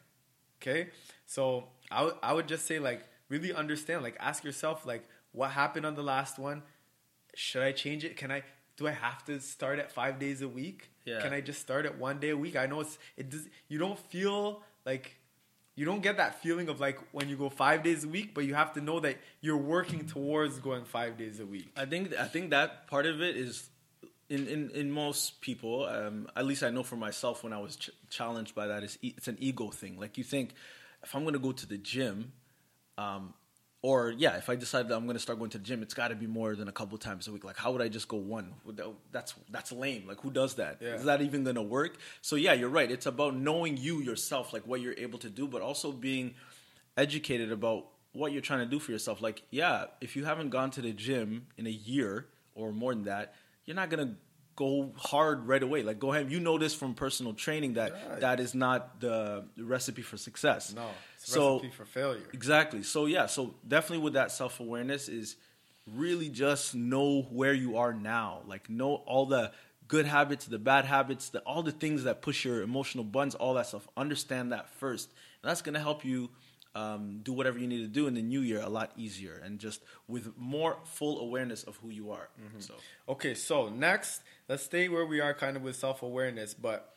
Okay, 0.63 0.89
so 1.27 1.69
I 1.91 2.05
would- 2.05 2.17
I 2.23 2.33
would 2.33 2.49
just 2.49 2.65
say 2.65 2.79
like 2.79 3.03
really 3.29 3.53
understand, 3.53 4.03
like 4.03 4.17
ask 4.19 4.45
yourself 4.45 4.87
like 4.87 5.07
what 5.33 5.51
happened 5.51 5.85
on 5.85 5.95
the 5.95 6.03
last 6.03 6.39
one. 6.39 6.63
Should 7.35 7.63
I 7.63 7.73
change 7.73 8.03
it? 8.05 8.17
Can 8.17 8.31
I? 8.31 8.43
Do 8.77 8.87
I 8.89 8.93
have 8.93 9.25
to 9.27 9.41
start 9.41 9.79
at 9.79 9.93
five 9.93 10.19
days 10.19 10.41
a 10.41 10.49
week? 10.49 10.91
Yeah. 11.05 11.21
Can 11.21 11.33
I 11.35 11.41
just 11.43 11.61
start 11.61 11.85
at 11.85 11.99
one 11.99 12.19
day 12.19 12.31
a 12.31 12.37
week? 12.37 12.57
I 12.57 12.65
know 12.67 12.81
it's 12.81 12.99
it 13.17 13.29
does. 13.29 13.47
You 13.69 13.79
don't 13.79 13.99
feel 13.99 14.63
like 14.87 15.17
you 15.77 15.85
don't 15.85 16.03
get 16.03 16.17
that 16.19 16.41
feeling 16.43 16.69
of 16.69 16.79
like 16.81 16.99
when 17.13 17.29
you 17.29 17.37
go 17.37 17.49
five 17.49 17.83
days 17.83 18.05
a 18.05 18.09
week, 18.09 18.33
but 18.35 18.45
you 18.45 18.55
have 18.55 18.73
to 18.75 18.81
know 18.81 19.01
that 19.01 19.17
you're 19.41 19.57
working 19.57 20.07
towards 20.07 20.59
going 20.59 20.85
five 20.85 21.17
days 21.19 21.41
a 21.41 21.47
week. 21.47 21.69
i 21.77 21.85
think 21.85 22.15
i 22.17 22.27
think 22.27 22.51
that 22.51 22.87
part 22.87 23.07
of 23.07 23.21
it 23.21 23.37
is 23.37 23.69
in 24.29 24.47
in, 24.47 24.71
in 24.71 24.91
most 24.91 25.41
people 25.41 25.85
um, 25.85 26.29
at 26.37 26.45
least 26.47 26.63
i 26.63 26.71
know 26.71 26.83
for 26.83 26.97
myself 26.97 27.43
when 27.45 27.53
i 27.53 27.59
was 27.59 27.77
ch- 27.77 27.91
challenged 28.09 28.55
by 28.55 28.67
that 28.69 28.83
is 28.83 28.99
e- 29.03 29.15
it's 29.19 29.29
an 29.29 29.37
ego 29.41 29.69
thing 29.71 29.99
like 29.99 30.17
you 30.17 30.25
think 30.25 30.55
if 31.03 31.15
i'm 31.15 31.23
going 31.23 31.35
to 31.35 31.39
go 31.49 31.53
to 31.53 31.67
the 31.67 31.77
gym 31.79 32.33
um, 32.97 33.35
or 33.85 34.15
yeah, 34.17 34.39
if 34.39 34.49
I 34.49 34.55
decide 34.57 34.89
that 34.89 34.97
I'm 34.97 35.05
going 35.05 35.17
to 35.17 35.21
start 35.21 35.39
going 35.39 35.51
to 35.51 35.59
the 35.59 35.65
gym, 35.65 35.83
it's 35.83 35.93
got 35.93 36.09
to 36.09 36.15
be 36.15 36.27
more 36.27 36.57
than 36.57 36.69
a 36.69 36.73
couple 36.73 36.97
times 36.97 37.29
a 37.29 37.33
week. 37.33 37.45
Like, 37.45 37.59
how 37.59 37.71
would 37.71 37.83
I 37.83 37.89
just 37.89 38.09
go 38.09 38.17
one? 38.17 38.55
That's 39.13 39.35
that's 39.51 39.73
lame. 39.73 40.05
Like, 40.09 40.23
who 40.23 40.31
does 40.31 40.55
that? 40.55 40.79
Yeah. 40.81 40.95
Is 40.95 41.05
that 41.05 41.21
even 41.21 41.45
going 41.45 41.57
to 41.57 41.63
work? 41.63 41.99
So 42.23 42.37
yeah, 42.37 42.55
you're 42.55 42.71
right. 42.71 42.91
It's 42.91 43.05
about 43.05 43.37
knowing 43.37 43.77
you 43.77 44.01
yourself, 44.01 44.55
like 44.55 44.67
what 44.67 44.81
you're 44.81 44.95
able 44.97 45.19
to 45.19 45.29
do, 45.29 45.47
but 45.47 45.61
also 45.61 45.93
being 45.93 46.35
educated 46.97 47.53
about 47.53 47.89
what 48.15 48.33
you're 48.33 48.41
trying 48.41 48.61
to 48.61 48.67
do 48.67 48.79
for 48.79 48.91
yourself. 48.91 49.21
Like, 49.21 49.43
yeah, 49.51 49.85
if 50.01 50.17
you 50.17 50.25
haven't 50.25 50.49
gone 50.49 50.71
to 50.71 50.81
the 50.81 50.93
gym 50.93 51.49
in 51.59 51.67
a 51.67 51.71
year 51.71 52.29
or 52.55 52.73
more 52.73 52.95
than 52.95 53.05
that, 53.05 53.35
you're 53.67 53.77
not 53.77 53.91
gonna 53.91 54.15
go 54.57 54.93
hard 54.97 55.47
right 55.47 55.63
away. 55.63 55.83
Like, 55.83 55.99
go 55.99 56.13
ahead. 56.13 56.31
You 56.31 56.41
know 56.41 56.59
this 56.59 56.75
from 56.75 56.95
personal 56.95 57.33
training 57.35 57.75
that 57.75 57.93
Yeah. 57.93 58.19
that 58.21 58.41
is 58.41 58.55
not 58.55 59.01
the 59.01 59.45
recipe 59.57 60.03
for 60.03 60.17
success. 60.17 60.73
No, 60.75 60.89
it's 61.17 61.29
a 61.29 61.31
so 61.33 61.55
recipe 61.57 61.71
for 61.73 61.85
failure. 61.85 62.29
exactly. 62.33 62.83
So 62.83 63.07
yeah, 63.07 63.27
so 63.27 63.55
definitely 63.67 64.05
with 64.05 64.13
that 64.15 64.31
self 64.33 64.61
awareness 64.61 65.09
is 65.09 65.37
really 65.87 66.29
just 66.29 66.75
know 66.75 67.23
where 67.23 67.53
you 67.53 67.77
are 67.77 67.93
now. 67.93 68.43
Like 68.47 68.71
know 68.71 68.95
all 69.07 69.27
the 69.27 69.53
good 69.87 70.07
habits, 70.07 70.47
the 70.47 70.59
bad 70.59 70.85
habits, 70.87 71.29
the 71.31 71.41
all 71.41 71.63
the 71.63 71.73
things 71.73 72.05
that 72.05 72.23
push 72.23 72.45
your 72.45 72.63
emotional 72.63 73.05
buttons, 73.05 73.35
all 73.35 73.55
that 73.55 73.67
stuff. 73.67 73.87
Understand 73.97 74.53
that 74.53 74.69
first, 74.71 75.11
and 75.43 75.51
that's 75.51 75.63
gonna 75.63 75.81
help 75.81 76.05
you 76.05 76.31
um, 76.75 77.21
do 77.23 77.33
whatever 77.33 77.59
you 77.59 77.67
need 77.69 77.83
to 77.83 77.87
do 77.89 78.07
in 78.07 78.15
the 78.15 78.23
new 78.23 78.41
year 78.41 78.61
a 78.61 78.69
lot 78.69 78.91
easier 78.97 79.41
and 79.45 79.59
just 79.61 79.81
with 80.09 80.37
more 80.37 80.79
full 80.85 81.21
awareness 81.21 81.63
of 81.65 81.77
who 81.77 81.91
you 81.91 82.11
are. 82.11 82.29
So 82.59 82.75
Okay, 83.09 83.35
so 83.35 83.69
next, 83.69 84.23
let's 84.49 84.63
stay 84.65 84.89
where 84.89 85.07
we 85.07 85.21
are 85.21 85.35
kind 85.35 85.57
of 85.57 85.63
with 85.63 85.77
self 85.77 86.03
awareness, 86.03 86.53
but 86.55 86.95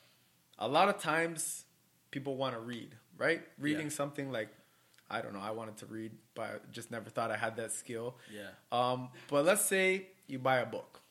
a 0.57 0.67
lot 0.67 0.89
of 0.89 0.97
times 0.99 1.65
people 2.11 2.35
want 2.37 2.55
to 2.55 2.59
read, 2.59 2.95
right? 3.17 3.41
Reading 3.59 3.87
Yeah. 3.87 3.91
something 4.01 4.31
like, 4.31 4.49
I 5.09 5.21
don't 5.21 5.33
know, 5.33 5.39
I 5.41 5.51
wanted 5.51 5.77
to 5.77 5.85
read, 5.85 6.11
but 6.33 6.41
I 6.43 6.51
just 6.71 6.89
never 6.89 7.09
thought 7.09 7.29
I 7.31 7.37
had 7.37 7.55
that 7.57 7.71
skill. 7.71 8.15
Yeah. 8.33 8.49
Um, 8.71 9.09
but 9.29 9.45
let's 9.45 9.61
say 9.63 10.07
you 10.27 10.39
buy 10.39 10.57
a 10.57 10.65
book. 10.65 11.01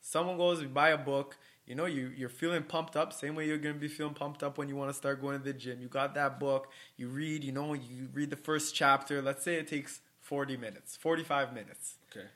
Someone 0.00 0.36
goes, 0.38 0.62
you 0.62 0.68
buy 0.68 0.90
a 0.90 0.98
book, 0.98 1.36
you 1.66 1.74
know, 1.74 1.86
you, 1.86 2.12
you're 2.16 2.28
feeling 2.28 2.62
pumped 2.62 2.96
up, 2.96 3.12
same 3.12 3.34
way 3.34 3.46
you're 3.46 3.58
going 3.58 3.74
to 3.74 3.80
be 3.80 3.88
feeling 3.88 4.14
pumped 4.14 4.42
up 4.42 4.56
when 4.56 4.68
you 4.68 4.76
want 4.76 4.90
to 4.90 4.94
start 4.94 5.20
going 5.20 5.38
to 5.38 5.44
the 5.44 5.52
gym. 5.52 5.80
You 5.80 5.88
got 5.88 6.14
that 6.14 6.38
book, 6.38 6.70
you 6.96 7.08
read, 7.08 7.42
you 7.42 7.52
know, 7.52 7.74
you 7.74 8.08
read 8.12 8.30
the 8.30 8.36
first 8.36 8.74
chapter. 8.74 9.20
Let's 9.20 9.42
say 9.42 9.56
it 9.56 9.66
takes 9.66 10.00
40 10.20 10.56
minutes, 10.56 10.96
45 10.96 11.52
minutes. 11.52 11.96
okay, 12.10 12.26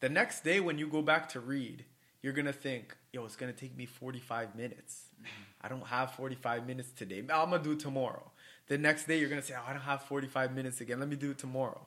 The 0.00 0.08
next 0.08 0.44
day 0.44 0.60
when 0.60 0.78
you 0.78 0.86
go 0.86 1.02
back 1.02 1.28
to 1.30 1.40
read, 1.40 1.84
you're 2.22 2.32
gonna 2.32 2.52
think, 2.52 2.96
yo, 3.12 3.24
it's 3.24 3.36
gonna 3.36 3.52
take 3.52 3.76
me 3.76 3.86
45 3.86 4.54
minutes. 4.56 5.06
Mm-hmm. 5.20 5.42
I 5.62 5.68
don't 5.68 5.86
have 5.86 6.12
45 6.12 6.66
minutes 6.66 6.90
today. 6.92 7.18
I'm 7.18 7.26
gonna 7.26 7.58
do 7.58 7.72
it 7.72 7.80
tomorrow. 7.80 8.30
The 8.68 8.78
next 8.78 9.06
day 9.06 9.18
you're 9.18 9.28
gonna 9.28 9.42
say, 9.42 9.54
oh, 9.56 9.62
I 9.68 9.72
don't 9.72 9.82
have 9.82 10.02
45 10.02 10.52
minutes 10.54 10.80
again. 10.80 10.98
Let 10.98 11.08
me 11.08 11.16
do 11.16 11.30
it 11.32 11.38
tomorrow. 11.38 11.86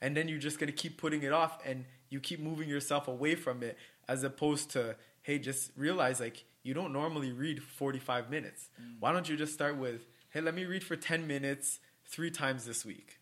And 0.00 0.16
then 0.16 0.28
you're 0.28 0.38
just 0.38 0.58
gonna 0.58 0.72
keep 0.72 0.98
putting 0.98 1.22
it 1.22 1.32
off 1.32 1.58
and 1.64 1.84
you 2.10 2.20
keep 2.20 2.40
moving 2.40 2.68
yourself 2.68 3.08
away 3.08 3.34
from 3.34 3.62
it 3.62 3.76
as 4.08 4.22
opposed 4.24 4.70
to, 4.70 4.96
hey, 5.26 5.38
just 5.38 5.70
realize 5.76 6.20
like 6.20 6.44
you 6.62 6.72
don't 6.78 6.92
normally 6.92 7.32
read 7.32 7.62
45 7.62 8.30
minutes. 8.30 8.68
Why 9.00 9.12
don't 9.12 9.28
you 9.28 9.36
just 9.36 9.52
start 9.52 9.76
with, 9.76 10.00
hey, 10.30 10.40
let 10.40 10.54
me 10.54 10.64
read 10.64 10.84
for 10.84 10.96
10 10.96 11.26
minutes 11.26 11.80
three 12.14 12.30
times 12.30 12.64
this 12.64 12.84
week 12.84 13.18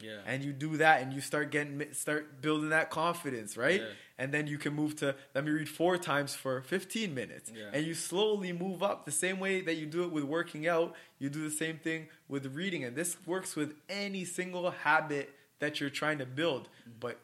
yeah, 0.00 0.18
and 0.26 0.42
you 0.44 0.52
do 0.52 0.76
that 0.78 1.00
and 1.02 1.12
you 1.12 1.20
start 1.20 1.50
getting 1.52 1.80
start 1.92 2.42
building 2.42 2.70
that 2.70 2.90
confidence 2.90 3.56
right 3.56 3.80
Yeah. 3.80 3.86
and 4.18 4.34
then 4.34 4.46
you 4.48 4.58
can 4.58 4.74
move 4.74 4.96
to 4.96 5.14
let 5.34 5.44
me 5.44 5.50
read 5.52 5.68
four 5.68 5.96
times 5.96 6.34
for 6.34 6.60
15 6.62 7.14
minutes 7.14 7.50
Yeah. 7.54 7.70
and 7.72 7.86
you 7.86 7.94
slowly 7.94 8.52
move 8.52 8.82
up 8.82 9.06
the 9.06 9.12
same 9.12 9.38
way 9.38 9.60
that 9.62 9.76
you 9.76 9.86
do 9.86 10.02
it 10.04 10.10
with 10.12 10.24
working 10.24 10.66
out 10.68 10.94
you 11.20 11.30
do 11.30 11.42
the 11.48 11.54
same 11.64 11.78
thing 11.78 12.08
with 12.28 12.44
reading 12.54 12.84
and 12.84 12.96
this 12.96 13.16
works 13.26 13.54
with 13.56 13.72
any 13.88 14.24
single 14.24 14.70
habit 14.72 15.30
that 15.60 15.80
you're 15.80 15.88
trying 16.02 16.18
to 16.18 16.26
build 16.26 16.62
Mm-hmm. 16.82 16.98
but 17.00 17.18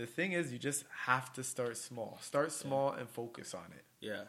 the 0.00 0.06
thing 0.06 0.32
is 0.32 0.52
you 0.52 0.58
just 0.58 0.84
have 1.06 1.32
to 1.32 1.42
start 1.42 1.76
small 1.76 2.18
start 2.20 2.50
small 2.52 2.92
and 2.92 3.08
focus 3.08 3.54
on 3.54 3.66
it 3.78 3.84
Yeah, 4.00 4.22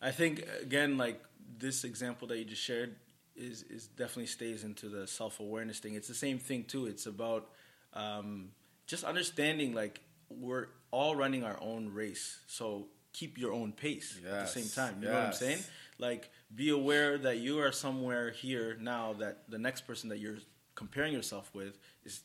I 0.00 0.10
think 0.10 0.46
again, 0.62 0.96
like 0.96 1.22
this 1.58 1.84
example 1.84 2.26
that 2.28 2.38
you 2.38 2.44
just 2.44 2.62
shared 2.62 2.96
is 3.36 3.62
is 3.64 3.86
definitely 3.86 4.26
stays 4.26 4.64
into 4.64 4.88
the 4.88 5.06
self 5.06 5.40
awareness 5.40 5.78
thing. 5.78 5.94
It's 5.94 6.08
the 6.08 6.14
same 6.14 6.38
thing 6.38 6.64
too. 6.64 6.86
It's 6.86 7.06
about 7.06 7.50
um, 7.92 8.50
just 8.86 9.04
understanding 9.04 9.74
like 9.74 10.00
we're 10.30 10.68
all 10.90 11.14
running 11.16 11.44
our 11.44 11.58
own 11.60 11.92
race, 11.92 12.40
so 12.46 12.88
keep 13.12 13.36
your 13.36 13.52
own 13.52 13.72
pace 13.72 14.18
at 14.26 14.40
the 14.40 14.46
same 14.46 14.68
time. 14.68 15.02
You 15.02 15.08
know 15.08 15.14
what 15.14 15.24
I'm 15.24 15.32
saying? 15.32 15.58
Like 15.98 16.30
be 16.54 16.70
aware 16.70 17.18
that 17.18 17.38
you 17.38 17.60
are 17.60 17.72
somewhere 17.72 18.30
here 18.30 18.76
now 18.80 19.14
that 19.18 19.50
the 19.50 19.58
next 19.58 19.82
person 19.82 20.08
that 20.08 20.18
you're 20.18 20.38
comparing 20.74 21.12
yourself 21.12 21.50
with 21.52 21.78
is 22.04 22.22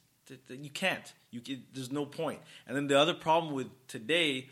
you 0.50 0.70
can't. 0.70 1.14
You 1.32 1.42
can, 1.42 1.64
there's 1.74 1.92
no 1.92 2.06
point. 2.06 2.40
And 2.68 2.76
then 2.76 2.88
the 2.88 3.00
other 3.00 3.14
problem 3.14 3.54
with 3.54 3.68
today 3.88 4.50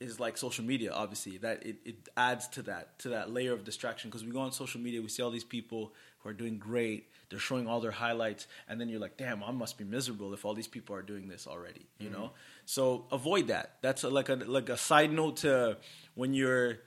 is 0.00 0.20
like 0.20 0.36
social 0.36 0.64
media 0.64 0.92
obviously. 0.92 1.38
That 1.38 1.66
it, 1.66 1.76
it 1.84 1.96
adds 2.16 2.48
to 2.48 2.62
that 2.62 2.98
to 3.00 3.10
that 3.10 3.32
layer 3.32 3.52
of 3.52 3.64
distraction. 3.64 4.10
Because 4.10 4.24
we 4.24 4.32
go 4.32 4.40
on 4.40 4.52
social 4.52 4.80
media 4.80 5.02
we 5.02 5.08
see 5.08 5.22
all 5.22 5.30
these 5.30 5.44
people 5.44 5.92
who 6.18 6.28
are 6.28 6.34
doing 6.34 6.58
great. 6.58 7.08
They're 7.30 7.38
showing 7.38 7.66
all 7.66 7.80
their 7.80 7.90
highlights. 7.90 8.46
And 8.68 8.80
then 8.80 8.88
you're 8.88 9.00
like 9.00 9.16
damn 9.16 9.42
i 9.42 9.50
must 9.50 9.78
be 9.78 9.84
miserable 9.84 10.32
if 10.34 10.44
all 10.44 10.54
these 10.54 10.68
people 10.68 10.94
are 10.94 11.02
doing 11.02 11.28
this 11.28 11.46
already 11.46 11.86
you 11.98 12.10
mm-hmm. 12.10 12.20
know? 12.20 12.30
So 12.64 13.06
avoid 13.10 13.48
that. 13.48 13.76
That's 13.82 14.04
a, 14.04 14.08
like 14.10 14.28
a 14.28 14.34
like 14.34 14.68
a 14.68 14.76
side 14.76 15.12
note 15.12 15.38
to 15.38 15.78
when 16.14 16.34
you're 16.34 16.78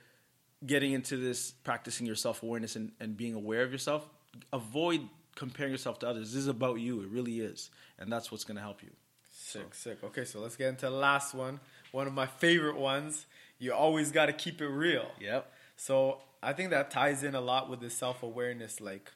getting 0.64 0.92
into 0.92 1.16
this 1.16 1.50
practicing 1.50 2.06
your 2.06 2.14
self-awareness 2.14 2.76
and, 2.76 2.92
and 3.00 3.16
being 3.16 3.34
aware 3.34 3.62
of 3.62 3.72
yourself. 3.72 4.08
Avoid 4.52 5.00
comparing 5.34 5.72
yourself 5.72 5.98
to 5.98 6.08
others 6.08 6.32
this 6.32 6.40
is 6.42 6.46
about 6.48 6.78
you 6.80 7.00
it 7.00 7.08
really 7.08 7.40
is 7.40 7.70
and 7.98 8.12
that's 8.12 8.30
what's 8.30 8.44
going 8.44 8.56
to 8.56 8.62
help 8.62 8.82
you 8.82 8.90
Sick, 9.34 9.74
sick. 9.74 9.98
Okay, 10.04 10.24
so 10.24 10.40
let's 10.40 10.56
get 10.56 10.68
into 10.68 10.86
the 10.86 10.90
last 10.90 11.34
one. 11.34 11.58
One 11.90 12.06
of 12.06 12.12
my 12.12 12.26
favorite 12.26 12.76
ones. 12.76 13.26
You 13.58 13.72
always 13.74 14.12
got 14.12 14.26
to 14.26 14.32
keep 14.32 14.60
it 14.62 14.68
real. 14.68 15.06
yep 15.20 15.50
So 15.76 16.18
I 16.42 16.52
think 16.52 16.70
that 16.70 16.90
ties 16.90 17.22
in 17.22 17.34
a 17.34 17.40
lot 17.40 17.68
with 17.68 17.80
the 17.80 17.90
self 17.90 18.22
awareness. 18.22 18.80
Like, 18.80 19.10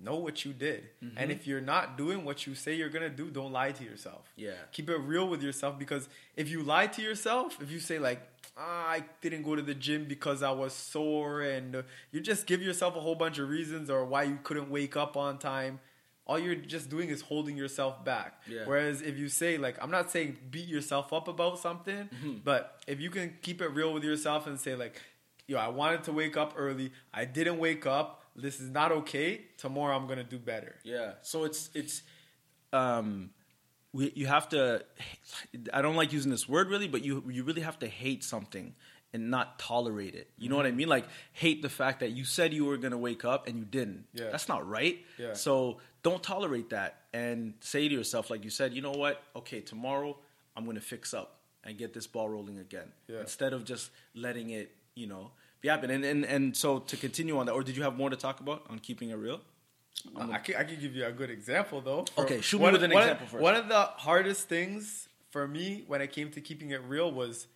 know 0.00 0.16
what 0.16 0.44
you 0.44 0.52
did, 0.52 0.84
Mm-hmm. 1.02 1.18
and 1.18 1.32
if 1.32 1.46
you're 1.46 1.60
not 1.62 1.96
doing 1.96 2.24
what 2.24 2.46
you 2.46 2.54
say 2.54 2.74
you're 2.74 2.90
gonna 2.90 3.08
do, 3.10 3.30
don't 3.30 3.52
lie 3.52 3.72
to 3.72 3.84
yourself. 3.84 4.30
Yeah. 4.36 4.52
keep 4.72 4.88
it 4.90 4.96
real 4.98 5.26
with 5.28 5.42
yourself 5.42 5.78
because 5.78 6.08
if 6.36 6.50
you 6.50 6.62
lie 6.62 6.86
to 6.88 7.02
yourself, 7.02 7.58
if 7.60 7.70
you 7.70 7.80
say 7.80 7.98
like, 7.98 8.20
I 8.56 9.04
didn't 9.20 9.42
go 9.42 9.54
to 9.54 9.62
the 9.62 9.74
gym 9.74 10.06
because 10.06 10.42
I 10.42 10.50
was 10.50 10.72
sore, 10.72 11.42
and 11.42 11.84
you 12.10 12.20
just 12.20 12.46
give 12.46 12.62
yourself 12.62 12.96
a 12.96 13.00
whole 13.00 13.14
bunch 13.14 13.38
of 13.38 13.48
reasons 13.48 13.90
or 13.90 14.04
why 14.06 14.22
you 14.24 14.38
couldn't 14.42 14.70
wake 14.70 14.96
up 14.96 15.16
on 15.16 15.38
time. 15.38 15.80
All 16.26 16.38
you're 16.38 16.54
just 16.56 16.88
doing 16.90 17.08
is 17.10 17.20
holding 17.20 17.56
yourself 17.56 18.04
back. 18.04 18.42
Yeah. 18.48 18.62
Whereas 18.64 19.00
if 19.02 19.16
you 19.18 19.28
say 19.28 19.58
like, 19.58 19.76
I'm 19.80 19.90
not 19.92 20.10
saying 20.10 20.38
beat 20.50 20.66
yourself 20.68 21.12
up 21.12 21.28
about 21.28 21.58
something, 21.60 22.08
Mm-hmm. 22.08 22.38
but 22.44 22.80
if 22.88 23.00
you 23.00 23.10
can 23.10 23.34
keep 23.42 23.60
it 23.62 23.68
real 23.68 23.92
with 23.92 24.02
yourself 24.02 24.46
and 24.48 24.58
say 24.58 24.74
like, 24.74 25.00
yo, 25.46 25.58
I 25.58 25.68
wanted 25.68 26.02
to 26.04 26.12
wake 26.12 26.36
up 26.36 26.54
early, 26.56 26.92
I 27.14 27.26
didn't 27.26 27.58
wake 27.58 27.86
up. 27.86 28.22
This 28.34 28.58
is 28.60 28.70
not 28.70 28.90
okay. 28.90 29.42
Tomorrow 29.56 29.94
I'm 29.96 30.08
gonna 30.08 30.24
do 30.24 30.38
better. 30.38 30.74
Yeah. 30.82 31.12
So 31.22 31.44
it's 31.44 31.70
it's 31.74 32.02
um 32.72 33.30
we 33.96 34.12
you 34.14 34.26
have 34.26 34.46
to 34.50 34.84
I 35.72 35.80
don't 35.82 35.96
like 35.96 36.12
using 36.12 36.30
this 36.30 36.48
word 36.48 36.68
really, 36.68 36.88
but 36.88 37.02
you 37.04 37.14
you 37.36 37.42
really 37.48 37.62
have 37.62 37.78
to 37.80 37.88
hate 37.88 38.22
something 38.24 38.74
and 39.12 39.30
not 39.30 39.58
tolerate 39.58 40.14
it. 40.14 40.28
You 40.36 40.48
know 40.50 40.56
what 40.56 40.66
I 40.66 40.70
Mm-hmm. 40.70 40.76
mean? 40.78 40.88
Like 40.96 41.06
hate 41.32 41.62
the 41.62 41.68
fact 41.80 42.00
that 42.00 42.10
you 42.10 42.24
said 42.24 42.52
you 42.52 42.64
were 42.70 42.76
going 42.84 42.90
to 42.98 42.98
wake 43.08 43.24
up 43.24 43.46
and 43.48 43.54
you 43.58 43.64
didn't. 43.64 44.04
Yeah. 44.12 44.30
That's 44.32 44.48
not 44.48 44.68
right. 44.68 44.98
Yeah. 45.18 45.32
So 45.34 45.78
don't 46.02 46.22
tolerate 46.22 46.68
that 46.70 46.90
and 47.12 47.54
say 47.60 47.88
to 47.88 47.94
yourself 47.94 48.30
like 48.30 48.42
you 48.44 48.50
said, 48.50 48.74
"You 48.74 48.82
know 48.82 48.92
what? 49.04 49.22
Okay, 49.34 49.60
tomorrow 49.60 50.18
I'm 50.56 50.64
going 50.64 50.76
to 50.76 50.88
fix 50.94 51.14
up 51.14 51.28
and 51.64 51.78
get 51.78 51.94
this 51.94 52.06
ball 52.06 52.28
rolling 52.28 52.58
again." 52.58 52.88
Yeah. 53.08 53.20
Instead 53.20 53.52
of 53.52 53.64
just 53.64 53.90
letting 54.14 54.50
it, 54.50 54.68
you 54.94 55.06
know, 55.06 55.30
be 55.60 55.68
happen. 55.68 55.90
And 55.90 56.04
and 56.04 56.24
and 56.24 56.56
so 56.56 56.80
to 56.90 56.96
continue 56.96 57.38
on 57.38 57.46
that 57.46 57.52
or 57.52 57.62
did 57.62 57.76
you 57.78 57.84
have 57.84 57.96
more 57.96 58.10
to 58.10 58.16
talk 58.26 58.40
about 58.40 58.60
on 58.70 58.78
keeping 58.80 59.10
it 59.10 59.16
real? 59.16 59.40
I 60.18 60.38
could, 60.38 60.56
I 60.56 60.64
could 60.64 60.80
give 60.80 60.94
you 60.94 61.04
a 61.06 61.12
good 61.12 61.30
example 61.30 61.80
though. 61.80 62.04
Okay, 62.18 62.40
shoot 62.40 62.60
me 62.60 62.70
with 62.70 62.82
an 62.82 62.90
one 62.92 63.02
example 63.02 63.24
of, 63.26 63.30
first. 63.32 63.42
One 63.42 63.54
of 63.54 63.68
the 63.68 63.80
hardest 63.96 64.48
things 64.48 65.08
for 65.30 65.46
me 65.48 65.84
when 65.86 66.00
it 66.00 66.12
came 66.12 66.30
to 66.30 66.40
keeping 66.40 66.70
it 66.70 66.80
real 66.86 67.10
was 67.12 67.46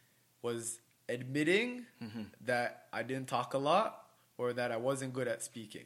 was 0.43 0.81
admitting 1.09 1.87
Mm-hmm. 2.03 2.23
that 2.47 2.87
I 2.93 3.03
didn't 3.03 3.27
talk 3.29 3.55
a 3.55 3.59
lot 3.59 4.03
or 4.39 4.53
that 4.55 4.73
I 4.73 4.77
wasn't 4.79 5.13
good 5.13 5.29
at 5.29 5.43
speaking. 5.43 5.85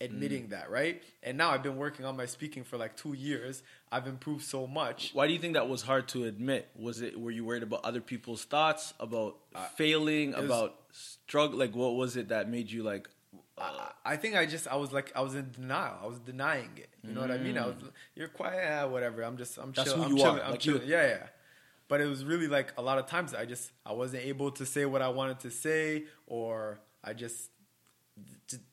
Mm. 0.00 0.04
Admitting 0.06 0.48
that, 0.48 0.70
right? 0.70 1.00
And 1.22 1.38
now 1.38 1.50
I've 1.50 1.62
been 1.62 1.76
working 1.76 2.04
on 2.04 2.16
my 2.16 2.26
speaking 2.26 2.64
for 2.64 2.76
like 2.76 2.96
two 2.96 3.12
years. 3.12 3.62
I've 3.92 4.06
improved 4.08 4.42
so 4.44 4.66
much. 4.66 5.10
Why 5.12 5.26
do 5.28 5.32
you 5.32 5.38
think 5.38 5.54
that 5.54 5.68
was 5.68 5.82
hard 5.82 6.08
to 6.08 6.24
admit? 6.24 6.68
Was 6.74 7.00
it 7.02 7.20
were 7.20 7.30
you 7.30 7.44
worried 7.44 7.62
about 7.62 7.84
other 7.84 8.00
people's 8.00 8.44
thoughts, 8.44 8.94
about 8.98 9.36
Uh, 9.54 9.64
failing, 9.76 10.34
about 10.34 10.74
struggle? 10.90 11.56
Like, 11.58 11.76
what 11.76 11.94
was 11.94 12.16
it 12.16 12.28
that 12.30 12.48
made 12.50 12.70
you 12.72 12.82
like? 12.82 13.08
I, 13.62 14.12
I 14.12 14.16
think 14.16 14.36
I 14.36 14.46
just 14.46 14.66
I 14.68 14.76
was 14.76 14.92
like 14.92 15.12
I 15.14 15.20
was 15.20 15.34
in 15.34 15.50
denial. 15.52 15.96
I 16.02 16.06
was 16.06 16.18
denying 16.18 16.70
it. 16.76 16.90
You 17.06 17.14
know 17.14 17.20
what 17.20 17.30
I 17.30 17.38
mean? 17.38 17.58
I 17.58 17.66
was 17.66 17.76
you're 18.14 18.28
quiet, 18.28 18.56
yeah, 18.64 18.84
whatever. 18.84 19.22
I'm 19.22 19.36
just 19.36 19.58
I'm 19.58 19.72
Mm. 19.72 19.74
That's 19.76 19.92
who 19.92 20.02
I'm 20.02 20.10
you 20.10 20.16
chilling, 20.18 20.38
are, 20.38 20.44
I'm 20.44 20.50
like 20.52 20.60
chilling. 20.60 20.82
Yeah, 20.86 21.06
yeah. 21.06 21.26
But 21.88 22.00
it 22.00 22.06
was 22.06 22.24
really 22.24 22.48
like 22.48 22.72
a 22.76 22.82
lot 22.82 22.98
of 22.98 23.06
times 23.06 23.34
I 23.34 23.44
just 23.44 23.70
I 23.84 23.92
wasn't 23.92 24.24
able 24.24 24.50
to 24.52 24.66
say 24.66 24.84
what 24.86 25.02
I 25.02 25.08
wanted 25.08 25.40
to 25.40 25.50
say, 25.50 26.04
or 26.26 26.80
I 27.04 27.12
just 27.12 27.50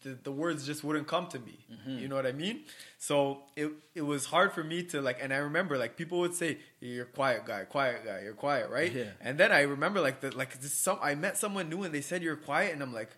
the, 0.01 0.17
the 0.23 0.31
words 0.31 0.65
just 0.65 0.83
wouldn't 0.83 1.07
come 1.07 1.27
to 1.27 1.39
me. 1.39 1.65
Mm-hmm. 1.71 1.99
You 1.99 2.07
know 2.07 2.15
what 2.15 2.25
I 2.25 2.31
mean? 2.31 2.61
So 2.97 3.43
it 3.55 3.71
it 3.95 4.01
was 4.01 4.25
hard 4.25 4.53
for 4.53 4.63
me 4.63 4.83
to 4.83 5.01
like, 5.01 5.19
and 5.21 5.33
I 5.33 5.37
remember 5.37 5.77
like 5.77 5.95
people 5.95 6.19
would 6.19 6.35
say, 6.35 6.57
"You're 6.79 7.05
quiet 7.05 7.45
guy, 7.45 7.63
quiet 7.63 8.05
guy, 8.05 8.21
you're 8.23 8.33
quiet, 8.33 8.69
right?" 8.69 8.91
Yeah. 8.91 9.11
And 9.21 9.37
then 9.37 9.51
I 9.51 9.61
remember 9.61 10.01
like 10.01 10.21
the 10.21 10.35
like 10.35 10.59
this 10.61 10.73
some 10.73 10.99
I 11.01 11.15
met 11.15 11.37
someone 11.37 11.69
new 11.69 11.83
and 11.83 11.93
they 11.93 12.01
said 12.01 12.21
you're 12.23 12.35
quiet, 12.35 12.73
and 12.73 12.81
I'm 12.81 12.93
like, 12.93 13.11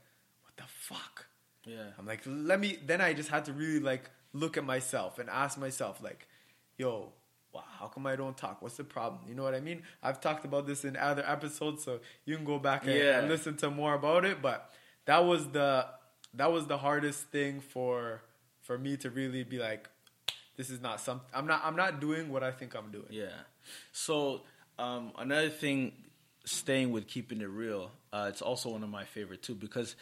what 0.44 0.58
the 0.58 0.64
fuck? 0.68 1.21
Yeah. 1.66 1.84
I'm 1.98 2.06
like, 2.06 2.22
let 2.26 2.60
me. 2.60 2.78
Then 2.86 3.02
I 3.02 3.14
just 3.14 3.30
had 3.30 3.46
to 3.46 3.54
really 3.54 3.80
like 3.80 4.10
look 4.34 4.58
at 4.58 4.66
myself 4.66 5.20
and 5.20 5.30
ask 5.30 5.58
myself, 5.60 6.02
like, 6.02 6.28
yo, 6.78 7.12
wow, 7.54 7.64
how 7.80 7.88
come 7.88 8.08
I 8.08 8.16
don't 8.16 8.36
talk? 8.38 8.62
What's 8.62 8.78
the 8.78 8.84
problem? 8.84 9.22
You 9.28 9.36
know 9.36 9.44
what 9.44 9.54
I 9.56 9.60
mean? 9.60 9.84
I've 10.02 10.22
talked 10.22 10.46
about 10.46 10.66
this 10.68 10.86
in 10.86 10.96
other 10.98 11.24
episodes, 11.28 11.84
so 11.84 12.00
you 12.26 12.36
can 12.36 12.46
go 12.46 12.58
back 12.60 12.86
and, 12.86 12.94
Yeah. 12.96 13.20
and 13.20 13.28
listen 13.30 13.58
to 13.58 13.70
more 13.70 13.94
about 13.94 14.26
it. 14.26 14.42
But 14.42 14.74
that 15.06 15.20
was 15.26 15.50
the 15.50 15.86
that 16.34 16.52
was 16.52 16.66
the 16.68 16.78
hardest 16.78 17.28
thing 17.28 17.60
for 17.60 18.22
for 18.62 18.78
me 18.78 18.96
to 18.98 19.10
really 19.10 19.44
be 19.44 19.58
like, 19.60 19.90
this 20.58 20.70
is 20.70 20.82
not 20.82 21.00
something. 21.02 21.28
I'm 21.34 21.46
not. 21.48 21.62
I'm 21.64 21.76
not 21.76 22.00
doing 22.00 22.30
what 22.32 22.44
I 22.44 22.52
think 22.52 22.76
I'm 22.76 22.92
doing. 22.92 23.08
Yeah. 23.10 23.28
So 23.92 24.42
um, 24.80 25.12
another 25.18 25.50
thing, 25.50 25.92
staying 26.46 26.92
with 26.92 27.08
keeping 27.08 27.42
it 27.42 27.50
real, 27.50 27.92
uh, 28.12 28.26
it's 28.30 28.42
also 28.42 28.70
one 28.70 28.82
of 28.84 28.90
my 28.90 29.04
favorite 29.06 29.44
too 29.44 29.54
because 29.56 29.96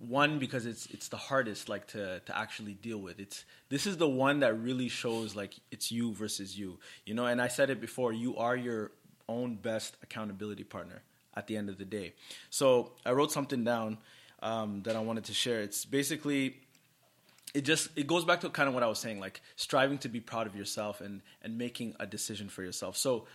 one 0.00 0.38
because 0.38 0.66
it's 0.66 0.86
it's 0.86 1.08
the 1.08 1.16
hardest 1.16 1.68
like 1.68 1.86
to 1.88 2.20
to 2.20 2.36
actually 2.36 2.74
deal 2.74 2.98
with. 2.98 3.18
It's 3.18 3.44
this 3.68 3.86
is 3.86 3.96
the 3.96 4.08
one 4.08 4.40
that 4.40 4.58
really 4.58 4.88
shows 4.88 5.34
like 5.34 5.54
it's 5.70 5.90
you 5.90 6.14
versus 6.14 6.58
you. 6.58 6.78
You 7.04 7.14
know, 7.14 7.26
and 7.26 7.40
I 7.40 7.48
said 7.48 7.70
it 7.70 7.80
before. 7.80 8.12
You 8.12 8.36
are 8.36 8.56
your 8.56 8.92
own 9.28 9.56
best 9.56 9.96
accountability 10.02 10.64
partner 10.64 11.02
at 11.34 11.46
the 11.46 11.56
end 11.56 11.68
of 11.68 11.78
the 11.78 11.84
day. 11.84 12.14
So 12.50 12.92
I 13.04 13.12
wrote 13.12 13.30
something 13.32 13.64
down 13.64 13.98
um, 14.42 14.82
that 14.82 14.96
I 14.96 15.00
wanted 15.00 15.24
to 15.24 15.34
share. 15.34 15.60
It's 15.60 15.84
basically 15.84 16.56
it 17.54 17.62
just 17.62 17.88
it 17.96 18.06
goes 18.06 18.24
back 18.24 18.40
to 18.42 18.50
kind 18.50 18.68
of 18.68 18.74
what 18.74 18.82
I 18.82 18.86
was 18.86 18.98
saying, 18.98 19.20
like 19.20 19.40
striving 19.56 19.98
to 19.98 20.08
be 20.08 20.20
proud 20.20 20.46
of 20.46 20.54
yourself 20.54 21.00
and 21.00 21.22
and 21.42 21.58
making 21.58 21.96
a 22.00 22.06
decision 22.06 22.48
for 22.48 22.62
yourself. 22.62 22.96
So 22.96 23.26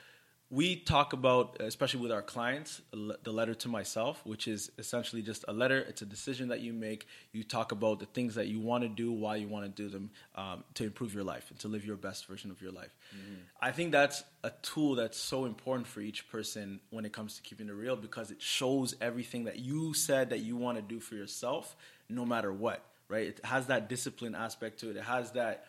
we 0.53 0.75
talk 0.75 1.13
about, 1.13 1.57
especially 1.59 2.01
with 2.01 2.11
our 2.11 2.21
clients, 2.21 2.81
the 2.91 3.31
letter 3.31 3.55
to 3.55 3.69
myself, 3.69 4.21
which 4.23 4.47
is 4.47 4.71
essentially 4.77 5.21
just 5.21 5.43
a 5.47 5.53
letter. 5.53 5.79
It's 5.79 6.03
a 6.03 6.05
decision 6.05 6.49
that 6.49 6.59
you 6.59 6.73
make. 6.73 7.07
You 7.31 7.43
talk 7.43 7.71
about 7.71 7.99
the 7.99 8.05
things 8.05 8.35
that 8.35 8.47
you 8.47 8.59
want 8.59 8.83
to 8.83 8.89
do, 8.89 9.11
why 9.11 9.37
you 9.37 9.47
want 9.47 9.65
to 9.65 9.83
do 9.83 9.89
them, 9.89 10.11
um, 10.35 10.63
to 10.75 10.83
improve 10.83 11.15
your 11.15 11.23
life 11.23 11.49
and 11.49 11.57
to 11.59 11.67
live 11.67 11.85
your 11.85 11.95
best 11.95 12.27
version 12.27 12.51
of 12.51 12.61
your 12.61 12.71
life. 12.71 12.95
I 13.59 13.71
think 13.71 13.91
that's 13.91 14.23
a 14.43 14.51
tool 14.61 14.95
that's 14.95 15.17
so 15.17 15.45
important 15.45 15.87
for 15.87 16.01
each 16.01 16.29
person 16.29 16.79
when 16.91 17.05
it 17.05 17.13
comes 17.13 17.35
to 17.37 17.41
keeping 17.41 17.67
it 17.67 17.73
real 17.73 17.95
because 17.95 18.29
it 18.29 18.41
shows 18.41 18.95
everything 19.01 19.45
that 19.45 19.59
you 19.59 19.93
said 19.93 20.29
that 20.29 20.39
you 20.39 20.55
want 20.55 20.77
to 20.77 20.83
do 20.83 20.99
for 20.99 21.15
yourself, 21.15 21.75
no 22.09 22.25
matter 22.25 22.53
what 22.53 22.85
right? 23.09 23.27
It 23.27 23.41
has 23.43 23.67
that 23.67 23.89
discipline 23.89 24.33
aspect 24.33 24.79
to 24.79 24.89
it. 24.89 24.97
It 24.97 25.03
has 25.03 25.31
that 25.33 25.65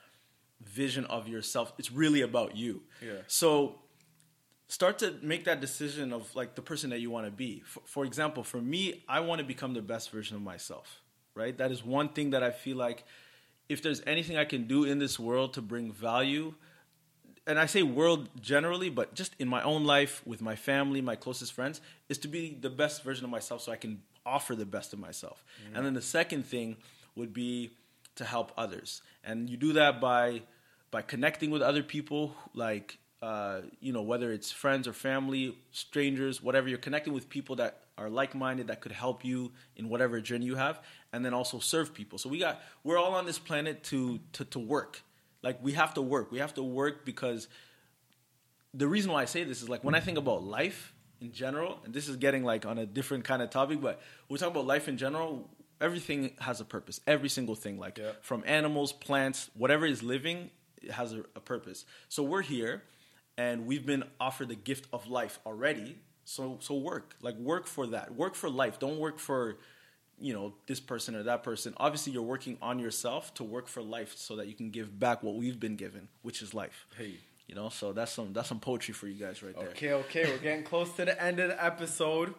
vision 0.62 1.04
of 1.06 1.28
yourself. 1.28 1.72
It's 1.78 1.92
really 1.92 2.22
about 2.22 2.56
you. 2.56 2.82
Yeah. 3.02 3.18
So 3.26 3.80
start 4.74 4.98
to 4.98 5.14
make 5.22 5.44
that 5.44 5.60
decision 5.60 6.12
of 6.12 6.34
like 6.34 6.56
the 6.56 6.62
person 6.62 6.90
that 6.90 6.98
you 6.98 7.08
want 7.08 7.26
to 7.26 7.30
be. 7.30 7.62
For, 7.64 7.80
for 7.86 8.04
example, 8.04 8.42
for 8.42 8.60
me, 8.60 9.04
I 9.08 9.20
want 9.20 9.38
to 9.38 9.44
become 9.44 9.72
the 9.72 9.82
best 9.82 10.10
version 10.10 10.34
of 10.36 10.42
myself, 10.42 11.00
right? 11.36 11.56
That 11.56 11.70
is 11.70 11.84
one 11.84 12.08
thing 12.08 12.30
that 12.30 12.42
I 12.42 12.50
feel 12.50 12.76
like 12.76 13.04
if 13.68 13.82
there's 13.82 14.02
anything 14.04 14.36
I 14.36 14.44
can 14.44 14.66
do 14.66 14.82
in 14.82 14.98
this 14.98 15.16
world 15.16 15.54
to 15.54 15.62
bring 15.62 15.92
value, 15.92 16.54
and 17.46 17.56
I 17.56 17.66
say 17.66 17.84
world 17.84 18.28
generally, 18.40 18.90
but 18.90 19.14
just 19.14 19.36
in 19.38 19.46
my 19.46 19.62
own 19.62 19.84
life, 19.84 20.22
with 20.26 20.42
my 20.42 20.56
family, 20.56 21.00
my 21.00 21.14
closest 21.14 21.52
friends, 21.52 21.80
is 22.08 22.18
to 22.18 22.28
be 22.28 22.58
the 22.60 22.70
best 22.70 23.04
version 23.04 23.24
of 23.24 23.30
myself 23.30 23.60
so 23.62 23.70
I 23.70 23.76
can 23.76 24.02
offer 24.26 24.56
the 24.56 24.66
best 24.66 24.92
of 24.92 24.98
myself. 24.98 25.44
Mm-hmm. 25.44 25.76
And 25.76 25.86
then 25.86 25.94
the 25.94 26.02
second 26.02 26.46
thing 26.46 26.78
would 27.14 27.32
be 27.32 27.70
to 28.16 28.24
help 28.24 28.50
others. 28.56 29.02
And 29.22 29.48
you 29.48 29.56
do 29.56 29.72
that 29.74 30.00
by 30.00 30.42
by 30.90 31.02
connecting 31.02 31.50
with 31.50 31.60
other 31.60 31.82
people 31.82 32.34
like 32.54 32.98
uh, 33.28 33.60
you 33.86 33.92
know 33.96 34.02
whether 34.12 34.28
it's 34.36 34.50
friends 34.64 34.84
or 34.90 34.92
family, 35.10 35.44
strangers, 35.72 36.34
whatever 36.46 36.66
you're 36.70 36.84
connecting 36.88 37.14
with 37.18 37.26
people 37.36 37.56
that 37.62 37.72
are 37.96 38.10
like-minded 38.20 38.66
that 38.70 38.78
could 38.82 38.92
help 39.04 39.24
you 39.24 39.38
in 39.76 39.84
whatever 39.92 40.20
journey 40.30 40.46
you 40.52 40.56
have 40.56 40.76
and 41.12 41.24
then 41.24 41.32
also 41.40 41.58
serve 41.60 41.88
people. 42.00 42.16
So 42.18 42.28
we 42.28 42.38
got 42.46 42.54
we're 42.86 42.98
all 43.02 43.14
on 43.20 43.24
this 43.30 43.38
planet 43.48 43.74
to 43.90 44.18
to 44.36 44.44
to 44.54 44.58
work. 44.76 44.92
Like 45.46 45.58
we 45.66 45.72
have 45.82 45.92
to 45.94 46.02
work. 46.14 46.26
We 46.32 46.38
have 46.44 46.54
to 46.54 46.62
work 46.80 47.04
because 47.04 47.48
the 48.72 48.88
reason 48.88 49.12
why 49.12 49.22
I 49.22 49.24
say 49.26 49.44
this 49.44 49.62
is 49.62 49.68
like 49.68 49.84
when 49.84 49.94
I 49.94 50.00
think 50.00 50.18
about 50.18 50.42
life 50.42 50.92
in 51.20 51.32
general, 51.32 51.78
and 51.84 51.94
this 51.94 52.08
is 52.08 52.16
getting 52.16 52.44
like 52.44 52.66
on 52.66 52.78
a 52.78 52.86
different 52.86 53.24
kind 53.24 53.40
of 53.42 53.50
topic, 53.50 53.80
but 53.80 54.00
we're 54.28 54.36
talking 54.38 54.54
about 54.56 54.66
life 54.66 54.88
in 54.88 54.96
general. 54.98 55.48
Everything 55.80 56.32
has 56.40 56.60
a 56.60 56.64
purpose. 56.64 57.00
Every 57.06 57.28
single 57.28 57.54
thing, 57.54 57.78
like 57.78 57.98
Yeah. 57.98 58.12
from 58.20 58.42
animals, 58.46 58.92
plants, 58.92 59.50
whatever 59.54 59.86
is 59.86 60.02
living, 60.02 60.50
it 60.82 60.90
has 60.92 61.12
a, 61.12 61.20
a 61.36 61.40
purpose. 61.40 61.84
So 62.08 62.22
we're 62.22 62.42
here, 62.42 62.82
and 63.36 63.66
we've 63.66 63.86
been 63.86 64.04
offered 64.20 64.48
the 64.48 64.54
gift 64.54 64.86
of 64.92 65.08
life 65.08 65.38
already. 65.46 65.98
So 66.24 66.58
so 66.60 66.74
work, 66.74 67.16
like 67.20 67.36
work 67.36 67.66
for 67.66 67.86
that. 67.88 68.14
Work 68.14 68.34
for 68.34 68.48
life. 68.48 68.78
Don't 68.78 68.98
work 68.98 69.18
for 69.18 69.58
you 70.18 70.32
know 70.32 70.54
this 70.66 70.80
person 70.80 71.14
or 71.14 71.22
that 71.24 71.42
person. 71.42 71.74
Obviously, 71.76 72.12
you're 72.12 72.22
working 72.22 72.56
on 72.62 72.78
yourself 72.78 73.34
to 73.34 73.44
work 73.44 73.68
for 73.68 73.82
life, 73.82 74.16
so 74.16 74.36
that 74.36 74.46
you 74.46 74.54
can 74.54 74.70
give 74.70 74.98
back 74.98 75.22
what 75.22 75.34
we've 75.34 75.60
been 75.60 75.76
given, 75.76 76.08
which 76.22 76.42
is 76.42 76.54
life. 76.54 76.86
Hey. 76.96 77.14
You 77.46 77.54
know, 77.54 77.68
so 77.68 77.92
that's 77.92 78.12
some 78.12 78.32
that's 78.32 78.48
some 78.48 78.60
poetry 78.60 78.94
for 78.94 79.06
you 79.06 79.22
guys 79.22 79.42
right 79.42 79.54
there. 79.54 79.68
Okay, 79.68 79.92
okay, 79.92 80.24
we're 80.24 80.38
getting 80.38 80.64
close 80.64 80.90
to 80.96 81.04
the 81.04 81.22
end 81.22 81.40
of 81.40 81.50
the 81.50 81.62
episode. 81.62 82.34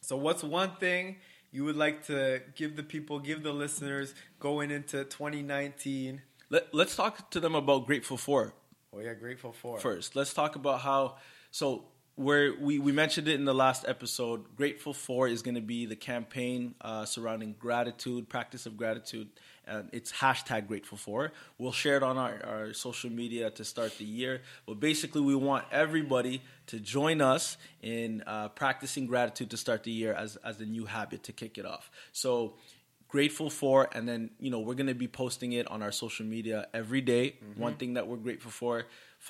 So, 0.00 0.16
what's 0.16 0.42
one 0.42 0.72
thing 0.80 1.16
you 1.52 1.64
would 1.64 1.76
like 1.76 2.06
to 2.06 2.42
give 2.56 2.74
the 2.74 2.82
people, 2.82 3.20
give 3.20 3.44
the 3.44 3.52
listeners 3.52 4.12
going 4.40 4.72
into 4.72 5.04
2019? 5.04 6.20
Let, 6.50 6.74
let's 6.74 6.96
talk 6.96 7.30
to 7.30 7.40
them 7.40 7.54
about 7.54 7.86
Grateful 7.86 8.16
For 8.16 8.54
Oh 8.94 9.00
yeah, 9.00 9.14
grateful 9.14 9.52
for. 9.52 9.78
first. 9.78 10.14
Let's 10.14 10.32
talk 10.32 10.56
about 10.56 10.80
how 10.80 11.16
so 11.50 11.84
where 12.16 12.54
we, 12.60 12.78
we 12.78 12.92
mentioned 12.92 13.26
it 13.26 13.34
in 13.34 13.44
the 13.44 13.54
last 13.54 13.84
episode. 13.88 14.56
Grateful 14.56 14.92
for 14.92 15.26
is 15.26 15.42
going 15.42 15.56
to 15.56 15.60
be 15.60 15.84
the 15.84 15.96
campaign 15.96 16.76
uh, 16.80 17.04
surrounding 17.04 17.56
gratitude, 17.58 18.28
practice 18.28 18.66
of 18.66 18.76
gratitude, 18.76 19.28
and 19.66 19.88
it's 19.92 20.12
hashtag 20.12 20.68
grateful 20.68 20.96
for. 20.96 21.32
We'll 21.58 21.72
share 21.72 21.96
it 21.96 22.04
on 22.04 22.16
our, 22.18 22.40
our 22.44 22.72
social 22.72 23.10
media 23.10 23.50
to 23.50 23.64
start 23.64 23.98
the 23.98 24.04
year. 24.04 24.42
But 24.64 24.78
basically, 24.78 25.22
we 25.22 25.34
want 25.34 25.64
everybody 25.72 26.42
to 26.68 26.78
join 26.78 27.20
us 27.20 27.56
in 27.82 28.22
uh, 28.28 28.50
practicing 28.50 29.06
gratitude 29.06 29.50
to 29.50 29.56
start 29.56 29.82
the 29.82 29.90
year 29.90 30.12
as 30.14 30.36
as 30.36 30.58
the 30.58 30.66
new 30.66 30.84
habit 30.84 31.24
to 31.24 31.32
kick 31.32 31.58
it 31.58 31.66
off. 31.66 31.90
So 32.12 32.54
grateful 33.16 33.48
for 33.60 33.76
and 33.96 34.08
then 34.10 34.20
you 34.44 34.50
know 34.52 34.60
we're 34.66 34.78
going 34.82 34.92
to 34.96 35.00
be 35.06 35.10
posting 35.22 35.52
it 35.52 35.66
on 35.74 35.78
our 35.86 35.94
social 36.04 36.26
media 36.36 36.58
every 36.80 37.02
day. 37.14 37.24
one 37.56 37.74
thing 37.80 37.94
that 37.94 38.04
we're 38.08 38.22
grateful 38.26 38.50
for 38.50 38.74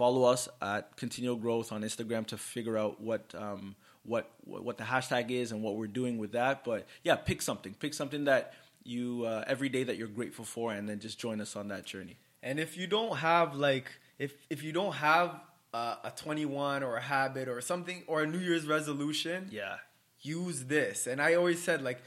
follow 0.00 0.22
us 0.34 0.48
at 0.60 0.96
continual 0.96 1.36
growth 1.44 1.68
on 1.74 1.82
instagram 1.82 2.24
to 2.32 2.36
figure 2.54 2.76
out 2.82 2.94
what 3.08 3.22
um, 3.44 3.76
what 4.04 4.30
what 4.44 4.76
the 4.78 4.84
hashtag 4.84 5.30
is 5.30 5.52
and 5.52 5.62
what 5.62 5.76
we're 5.76 5.86
doing 5.86 6.18
with 6.18 6.32
that. 6.32 6.64
But 6.64 6.86
yeah 7.02 7.16
pick 7.16 7.42
something. 7.42 7.74
Pick 7.74 7.94
something 7.94 8.24
that 8.24 8.54
you 8.84 9.24
uh, 9.24 9.44
every 9.46 9.68
day 9.68 9.82
that 9.84 9.96
you're 9.96 10.08
grateful 10.08 10.44
for 10.44 10.72
and 10.72 10.88
then 10.88 11.00
just 11.00 11.18
join 11.18 11.40
us 11.40 11.56
on 11.56 11.68
that 11.68 11.84
journey. 11.84 12.16
And 12.42 12.60
if 12.60 12.76
you 12.76 12.86
don't 12.86 13.16
have 13.16 13.54
like, 13.54 13.90
if 14.18 14.32
if 14.50 14.62
you 14.62 14.72
don't 14.72 14.94
have 14.94 15.40
uh, 15.72 15.96
a 16.04 16.10
21 16.10 16.82
or 16.82 16.96
a 16.96 17.00
habit 17.00 17.48
or 17.48 17.60
something 17.60 18.04
or 18.06 18.22
a 18.22 18.26
New 18.26 18.38
Year's 18.38 18.66
resolution, 18.66 19.48
yeah. 19.50 19.76
use 20.20 20.64
this. 20.66 21.06
And 21.06 21.20
I 21.20 21.34
always 21.34 21.60
said 21.62 21.82
like 21.82 22.02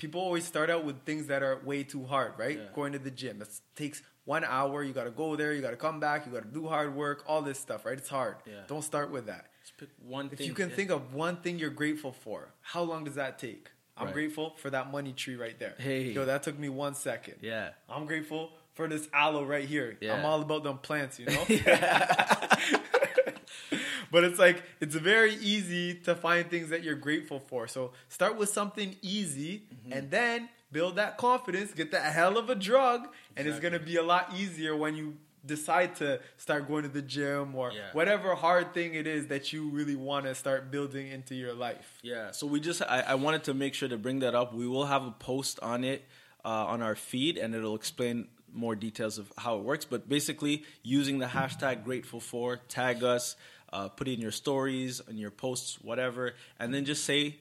people 0.00 0.20
always 0.20 0.44
start 0.44 0.68
out 0.70 0.84
with 0.84 1.04
things 1.04 1.28
that 1.28 1.42
are 1.44 1.60
way 1.64 1.84
too 1.84 2.04
hard, 2.04 2.32
right? 2.38 2.58
Yeah. 2.58 2.64
Going 2.74 2.92
to 2.94 2.98
the 2.98 3.10
gym. 3.12 3.40
It 3.42 3.48
takes 3.76 4.02
one 4.24 4.44
hour, 4.44 4.82
you 4.82 4.92
gotta 4.92 5.10
go 5.10 5.36
there, 5.36 5.52
you 5.52 5.60
gotta 5.62 5.76
come 5.76 6.00
back, 6.00 6.26
you 6.26 6.32
gotta 6.32 6.46
do 6.46 6.66
hard 6.66 6.94
work, 6.94 7.24
all 7.28 7.42
this 7.42 7.58
stuff, 7.58 7.84
right? 7.84 7.96
It's 7.98 8.08
hard. 8.08 8.36
Yeah. 8.46 8.54
Don't 8.66 8.82
start 8.82 9.10
with 9.10 9.26
that. 9.26 9.46
just 9.62 9.76
pick 9.78 9.88
one 10.04 10.28
If 10.32 10.38
thing 10.38 10.46
you 10.46 10.54
can 10.54 10.70
yeah. 10.70 10.76
think 10.76 10.90
of 10.90 11.14
one 11.14 11.36
thing 11.36 11.58
you're 11.58 11.70
grateful 11.70 12.12
for, 12.12 12.52
how 12.60 12.82
long 12.82 13.04
does 13.04 13.14
that 13.16 13.38
take? 13.38 13.70
I'm 13.96 14.06
Right. 14.06 14.14
grateful 14.14 14.54
for 14.56 14.70
that 14.70 14.90
money 14.90 15.12
tree 15.12 15.36
right 15.36 15.58
there. 15.58 15.74
Hey. 15.78 16.12
Yo, 16.12 16.24
that 16.24 16.42
took 16.42 16.58
me 16.58 16.68
one 16.68 16.94
second. 16.94 17.36
yeah 17.42 17.70
I'm 17.88 18.06
grateful 18.06 18.50
for 18.74 18.88
this 18.88 19.08
aloe 19.12 19.44
right 19.44 19.66
here. 19.68 19.98
Yeah. 20.00 20.14
I'm 20.14 20.24
all 20.24 20.40
about 20.40 20.62
them 20.64 20.78
plants, 20.78 21.18
you 21.18 21.26
know? 21.26 21.44
but 24.14 24.24
it's 24.24 24.38
like 24.38 24.62
it's 24.80 24.94
very 24.94 25.34
easy 25.36 25.94
to 26.06 26.14
find 26.14 26.48
things 26.50 26.68
that 26.70 26.82
you're 26.84 26.94
grateful 26.96 27.40
for. 27.40 27.66
So 27.68 27.92
start 28.08 28.36
with 28.36 28.48
something 28.48 28.96
easy 29.02 29.62
Mm-hmm. 29.70 29.92
and 29.92 30.10
then 30.10 30.48
build 30.72 30.96
that 30.96 31.16
confidence, 31.18 31.72
get 31.72 31.90
that 31.92 32.12
hell 32.12 32.36
of 32.38 32.48
a 32.50 32.54
drug, 32.54 33.08
and 33.36 33.46
it's 33.48 33.58
gonna 33.60 33.78
be 33.78 33.96
a 33.96 34.02
lot 34.02 34.32
easier 34.36 34.76
when 34.76 34.94
you 34.96 35.16
decide 35.46 35.96
to 35.96 36.20
start 36.36 36.68
going 36.68 36.82
to 36.82 36.88
the 36.88 37.00
gym 37.00 37.54
or 37.54 37.72
Yeah. 37.72 37.88
whatever 37.92 38.34
hard 38.34 38.74
thing 38.74 38.94
it 38.94 39.06
is 39.06 39.28
that 39.28 39.52
you 39.54 39.70
really 39.70 39.96
want 39.96 40.26
to 40.26 40.34
start 40.34 40.70
building 40.70 41.08
into 41.08 41.34
your 41.34 41.54
life. 41.54 41.98
Yeah, 42.02 42.30
so 42.32 42.46
we 42.46 42.60
just 42.60 42.82
I, 42.82 43.00
I 43.00 43.14
wanted 43.14 43.44
to 43.44 43.54
make 43.54 43.72
sure 43.74 43.88
to 43.88 43.96
bring 43.96 44.18
that 44.20 44.34
up. 44.34 44.52
We 44.54 44.66
will 44.68 44.84
have 44.84 45.04
a 45.06 45.10
post 45.12 45.58
on 45.62 45.82
it 45.82 46.04
uh, 46.44 46.48
on 46.72 46.82
our 46.82 46.94
feed, 46.94 47.38
and 47.38 47.54
it'll 47.54 47.74
explain 47.74 48.28
more 48.52 48.74
details 48.74 49.16
of 49.16 49.32
how 49.38 49.56
it 49.58 49.62
works. 49.64 49.84
But 49.86 50.08
basically, 50.10 50.64
using 50.82 51.18
the 51.20 51.26
hashtag 51.26 51.84
grateful 51.84 52.20
for, 52.20 52.56
tag 52.68 53.02
us, 53.02 53.34
uh, 53.72 53.88
put 53.88 54.08
it 54.08 54.14
in 54.14 54.20
your 54.20 54.30
stories, 54.32 55.00
in 55.08 55.16
your 55.18 55.30
posts, 55.30 55.80
whatever, 55.80 56.34
and 56.58 56.72
then 56.74 56.84
just 56.84 57.04
say 57.04 57.36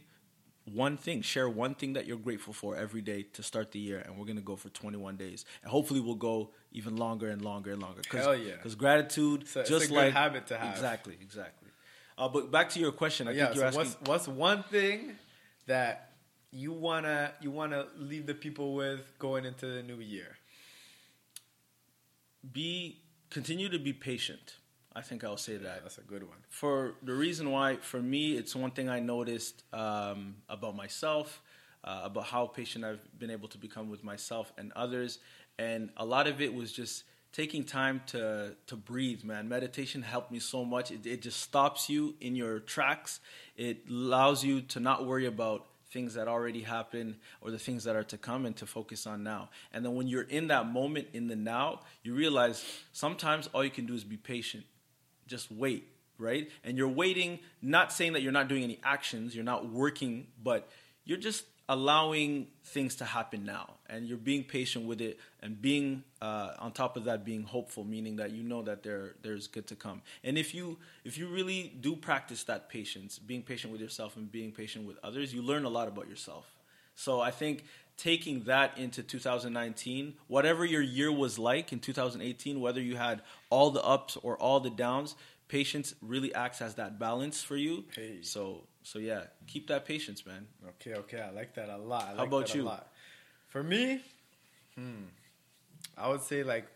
one 0.66 0.98
thing. 0.98 1.22
Share 1.22 1.50
one 1.50 1.74
thing 1.76 1.94
that 1.94 2.06
you're 2.06 2.18
grateful 2.18 2.54
for 2.54 2.76
every 2.76 3.02
day 3.02 3.24
to 3.34 3.42
start 3.44 3.72
the 3.72 3.80
year, 3.80 4.00
and 4.06 4.18
we're 4.18 4.26
gonna 4.26 4.42
go 4.42 4.56
for 4.56 4.70
21 4.70 5.16
days, 5.18 5.46
and 5.64 5.72
hopefully 5.72 6.00
we'll 6.00 6.16
go 6.16 6.52
even 6.72 6.96
longer 6.98 7.30
and 7.30 7.42
longer 7.42 7.72
and 7.72 7.82
longer. 7.82 8.02
Cause, 8.08 8.22
Hell 8.24 8.36
yeah. 8.36 8.56
Because 8.56 8.76
gratitude, 8.76 9.42
It's 9.42 9.56
a- 9.56 9.60
it's 9.62 9.70
just 9.70 9.90
like 9.92 10.14
habit 10.14 10.48
to 10.48 10.58
have. 10.58 10.72
Exactly, 10.76 11.18
exactly. 11.22 11.70
Uh, 12.18 12.28
but 12.30 12.52
back 12.52 12.70
to 12.72 12.80
your 12.80 12.92
question, 12.92 13.28
I 13.28 13.32
yeah. 13.32 13.46
think 13.46 13.56
you're 13.56 13.72
So 13.72 13.80
asking. 13.82 13.96
what's 14.08 14.26
what's 14.26 14.28
one 14.28 14.62
thing 14.64 15.16
that 15.68 16.12
you 16.52 16.72
wanna 16.74 17.34
you 17.42 17.50
wanna 17.50 17.88
leave 17.98 18.26
the 18.28 18.34
people 18.36 18.76
with 18.76 19.18
going 19.20 19.46
into 19.46 19.66
the 19.66 19.82
new 19.82 20.00
year? 20.00 20.36
be 22.52 23.02
continue 23.30 23.70
to 23.70 23.80
be 23.80 23.94
patient. 23.94 24.56
I 24.96 25.02
think 25.02 25.24
I'll 25.24 25.38
say 25.38 25.58
that. 25.58 25.84
That's 25.84 25.98
a 25.98 26.02
good 26.02 26.24
one. 26.24 26.38
for 26.50 26.96
the 27.04 27.14
reason 27.14 27.52
why 27.52 27.78
for 27.78 28.02
me 28.02 28.34
it's 28.34 28.56
one 28.56 28.72
thing 28.72 28.90
i 28.90 29.00
noticed 29.00 29.64
um, 29.74 30.36
about 30.50 30.76
myself 30.76 31.42
uh, 31.84 32.02
about 32.04 32.26
how 32.26 32.48
patient 32.48 32.84
i've 32.84 33.20
been 33.20 33.30
able 33.32 33.48
to 33.48 33.58
become 33.58 33.90
with 33.90 34.04
myself 34.04 34.52
and 34.58 34.72
others. 34.76 35.20
And 35.58 35.90
a 35.98 36.06
lot 36.06 36.28
of 36.28 36.40
it 36.42 36.54
was 36.54 36.72
just 36.72 37.04
taking 37.34 37.64
time 37.64 38.02
to 38.08 38.56
to 38.68 38.76
breathe 38.76 39.24
man. 39.24 39.48
Meditation 39.50 40.02
helped 40.02 40.32
me 40.32 40.40
so 40.40 40.64
much. 40.66 40.90
It, 40.92 41.06
it 41.06 41.22
just 41.22 41.42
stops 41.42 41.90
you 41.90 42.16
in 42.22 42.36
your 42.36 42.60
tracks. 42.60 43.20
It 43.58 43.78
allows 43.90 44.44
you 44.44 44.62
to 44.74 44.80
not 44.80 45.06
worry 45.06 45.26
about 45.26 45.66
things 45.92 46.14
that 46.14 46.28
already 46.28 46.62
happened 46.62 47.16
or 47.42 47.52
the 47.52 47.60
things 47.60 47.84
that 47.84 47.96
are 47.96 48.04
to 48.04 48.18
come 48.18 48.46
and 48.46 48.56
to 48.56 48.66
focus 48.66 49.08
on 49.08 49.24
now. 49.24 49.50
And 49.74 49.84
then 49.84 49.96
when 49.96 50.08
you're 50.08 50.30
in 50.30 50.48
that 50.48 50.68
moment 50.68 51.08
in 51.14 51.28
the 51.28 51.36
now 51.36 51.82
you 52.04 52.14
realize 52.14 52.64
sometimes 52.94 53.48
all 53.54 53.64
you 53.64 53.72
can 53.72 53.86
do 53.86 53.94
is 53.96 54.04
be 54.04 54.18
patient 54.18 54.66
just 55.30 55.52
wait, 55.52 55.88
right? 56.18 56.50
And 56.64 56.78
you're 56.78 56.90
waiting, 56.90 57.40
not 57.62 57.94
saying 57.94 58.14
that 58.14 58.22
you're 58.22 58.34
not 58.34 58.50
doing 58.50 58.64
any 58.64 58.80
actions, 58.84 59.36
you're 59.36 59.44
not 59.46 59.70
working, 59.70 60.28
but 60.44 60.70
you're 61.06 61.18
just 61.18 61.46
allowing 61.70 62.48
things 62.66 62.96
to 62.96 63.06
happen 63.06 63.46
now. 63.46 63.76
And 63.88 64.08
you're 64.08 64.18
being 64.18 64.44
patient 64.44 64.86
with 64.86 65.02
it 65.02 65.20
and 65.42 65.62
being, 65.62 66.04
uh, 66.20 66.54
on 66.58 66.72
top 66.72 66.98
of 66.98 67.04
that, 67.06 67.24
being 67.24 67.44
hopeful, 67.44 67.84
meaning 67.84 68.16
that 68.16 68.32
you 68.32 68.42
know 68.42 68.64
that 68.64 68.82
there, 68.82 69.14
there's 69.22 69.46
good 69.46 69.68
to 69.68 69.76
come. 69.76 70.02
And 70.24 70.38
if 70.38 70.56
you, 70.56 70.78
if 71.06 71.18
you 71.18 71.28
really 71.28 71.72
do 71.80 71.96
practice 71.96 72.44
that 72.46 72.70
patience, 72.70 73.20
being 73.20 73.44
patient 73.44 73.72
with 73.72 73.82
yourself 73.82 74.18
and 74.18 74.32
being 74.32 74.52
patient 74.52 74.88
with 74.88 74.98
others, 75.04 75.32
you 75.32 75.44
learn 75.44 75.64
a 75.64 75.70
lot 75.70 75.88
about 75.88 76.10
yourself. 76.10 76.46
So 76.96 77.22
I 77.22 77.32
think 77.32 77.64
taking 78.00 78.44
that 78.44 78.78
into 78.78 79.04
2019, 79.04 80.14
whatever 80.28 80.64
your 80.64 80.82
year 80.82 81.12
was 81.12 81.38
like 81.38 81.74
in 81.74 81.80
2018, 81.80 82.62
whether 82.62 82.82
you 82.82 82.96
had 82.96 83.22
all 83.50 83.72
the 83.72 83.84
ups 83.84 84.18
or 84.24 84.38
all 84.38 84.62
the 84.62 84.70
downs, 84.70 85.16
patience 85.50 85.94
really 86.02 86.34
acts 86.34 86.62
as 86.62 86.76
that 86.76 86.98
balance 86.98 87.44
for 87.44 87.58
you. 87.58 87.84
Hey. 87.94 88.20
So 88.22 88.64
so 88.84 89.00
yeah, 89.00 89.24
keep 89.48 89.68
that 89.68 89.86
patience, 89.86 90.26
man. 90.26 90.48
Okay, 90.70 90.96
okay, 90.96 91.22
I 91.22 91.32
like 91.32 91.54
that 91.56 91.70
a 91.70 91.78
lot. 91.78 92.04
I 92.04 92.10
like 92.10 92.18
How 92.18 92.24
about 92.24 92.48
that 92.48 92.56
a 92.56 92.58
you? 92.58 92.64
lot. 92.64 92.88
For 93.50 93.62
me, 93.62 94.02
hmm, 94.76 95.04
I 95.98 96.08
would 96.08 96.22
say 96.22 96.44
like, 96.44 96.68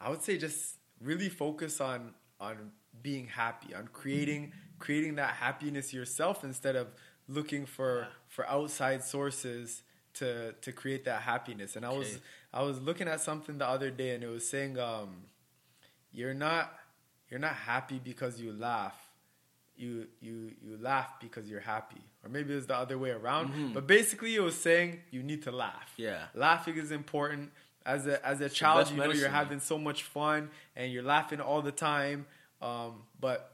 I 0.00 0.10
would 0.10 0.22
say 0.22 0.38
just 0.38 0.76
really 1.00 1.28
focus 1.28 1.80
on 1.80 2.14
on 2.40 2.70
being 3.02 3.26
happy, 3.26 3.74
on 3.74 3.88
creating 3.92 4.52
creating 4.78 5.16
that 5.16 5.34
happiness 5.34 5.92
yourself 5.92 6.44
instead 6.44 6.76
of 6.76 6.86
looking 7.26 7.66
for 7.66 8.06
for 8.28 8.46
outside 8.48 9.02
sources 9.02 9.82
to 10.14 10.52
to 10.52 10.72
create 10.72 11.04
that 11.04 11.22
happiness. 11.22 11.76
And 11.76 11.84
I 11.84 11.92
was 11.92 12.18
I 12.52 12.62
was 12.62 12.80
looking 12.80 13.08
at 13.08 13.20
something 13.20 13.58
the 13.58 13.66
other 13.68 13.90
day, 13.90 14.14
and 14.14 14.22
it 14.24 14.28
was 14.28 14.48
saying, 14.48 14.78
um, 14.78 15.24
you're 16.12 16.34
not 16.34 16.72
you're 17.28 17.40
not 17.40 17.54
happy 17.54 18.00
because 18.02 18.40
you 18.40 18.52
laugh. 18.52 18.94
You 19.76 20.06
you 20.20 20.52
you 20.62 20.78
laugh 20.80 21.08
because 21.20 21.50
you're 21.50 21.60
happy. 21.60 22.00
Or 22.22 22.30
maybe 22.30 22.54
it's 22.54 22.66
the 22.66 22.76
other 22.76 22.96
way 22.96 23.10
around. 23.10 23.74
But 23.74 23.86
basically 23.86 24.34
it 24.34 24.40
was 24.40 24.54
saying 24.56 25.00
you 25.10 25.22
need 25.22 25.42
to 25.42 25.52
laugh. 25.52 25.90
Mm-hmm. 25.94 26.02
Yeah. 26.02 26.24
laughing 26.34 26.76
is 26.76 26.90
important. 26.92 27.50
As 27.84 28.06
a 28.06 28.24
as 28.24 28.40
a 28.40 28.48
child 28.48 28.90
you 28.90 28.96
know 28.96 29.10
you're 29.12 29.28
having 29.28 29.60
so 29.60 29.76
much 29.78 30.04
fun 30.04 30.48
and 30.74 30.92
you're 30.92 31.02
laughing 31.02 31.40
all 31.40 31.60
the 31.60 31.72
time. 31.72 32.26
Um, 32.62 33.02
but 33.20 33.50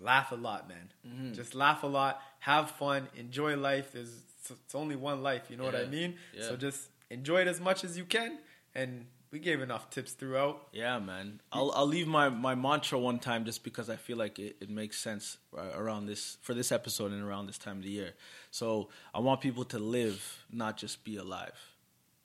laugh 0.00 0.32
a 0.32 0.34
lot 0.34 0.68
man. 0.68 0.92
Mm-hmm. 1.06 1.32
just 1.34 1.54
laugh 1.54 1.84
a 1.84 1.86
lot. 1.86 2.20
Have 2.40 2.72
fun. 2.72 3.08
Enjoy 3.16 3.56
life. 3.56 3.92
There's 3.92 4.10
it's 4.50 4.74
only 4.74 4.96
one 4.96 5.22
life 5.22 5.50
you 5.50 5.56
know 5.56 5.64
what 5.64 5.74
i 5.76 5.84
mean 5.84 6.16
Yeah. 6.36 6.48
so 6.48 6.56
just 6.56 6.88
enjoy 7.10 7.42
it 7.42 7.48
as 7.48 7.60
much 7.60 7.84
as 7.84 7.96
you 7.96 8.04
can 8.04 8.38
and 8.74 9.06
we 9.30 9.38
gave 9.38 9.62
enough 9.62 9.88
tips 9.88 10.12
throughout 10.12 10.68
Yeah, 10.72 10.98
man. 10.98 11.40
I'll 11.50 11.72
I'll 11.74 11.86
leave 11.86 12.06
my, 12.06 12.28
my 12.28 12.54
mantra 12.54 12.98
one 12.98 13.18
time 13.18 13.46
just 13.46 13.64
because 13.64 13.88
I 13.88 13.96
feel 13.96 14.18
like 14.18 14.38
it, 14.38 14.56
it 14.60 14.68
makes 14.68 14.98
sense 14.98 15.38
uh, 15.56 15.70
around 15.74 16.04
this 16.04 16.36
for 16.42 16.52
this 16.52 16.70
episode 16.70 17.12
and 17.12 17.22
around 17.22 17.46
this 17.46 17.56
time 17.56 17.78
of 17.78 17.82
the 17.82 17.88
year. 17.88 18.12
So 18.50 18.90
I 19.14 19.20
want 19.20 19.40
people 19.40 19.64
to 19.64 19.78
live, 19.78 20.44
not 20.50 20.76
just 20.76 21.02
be 21.02 21.16
alive. 21.16 21.58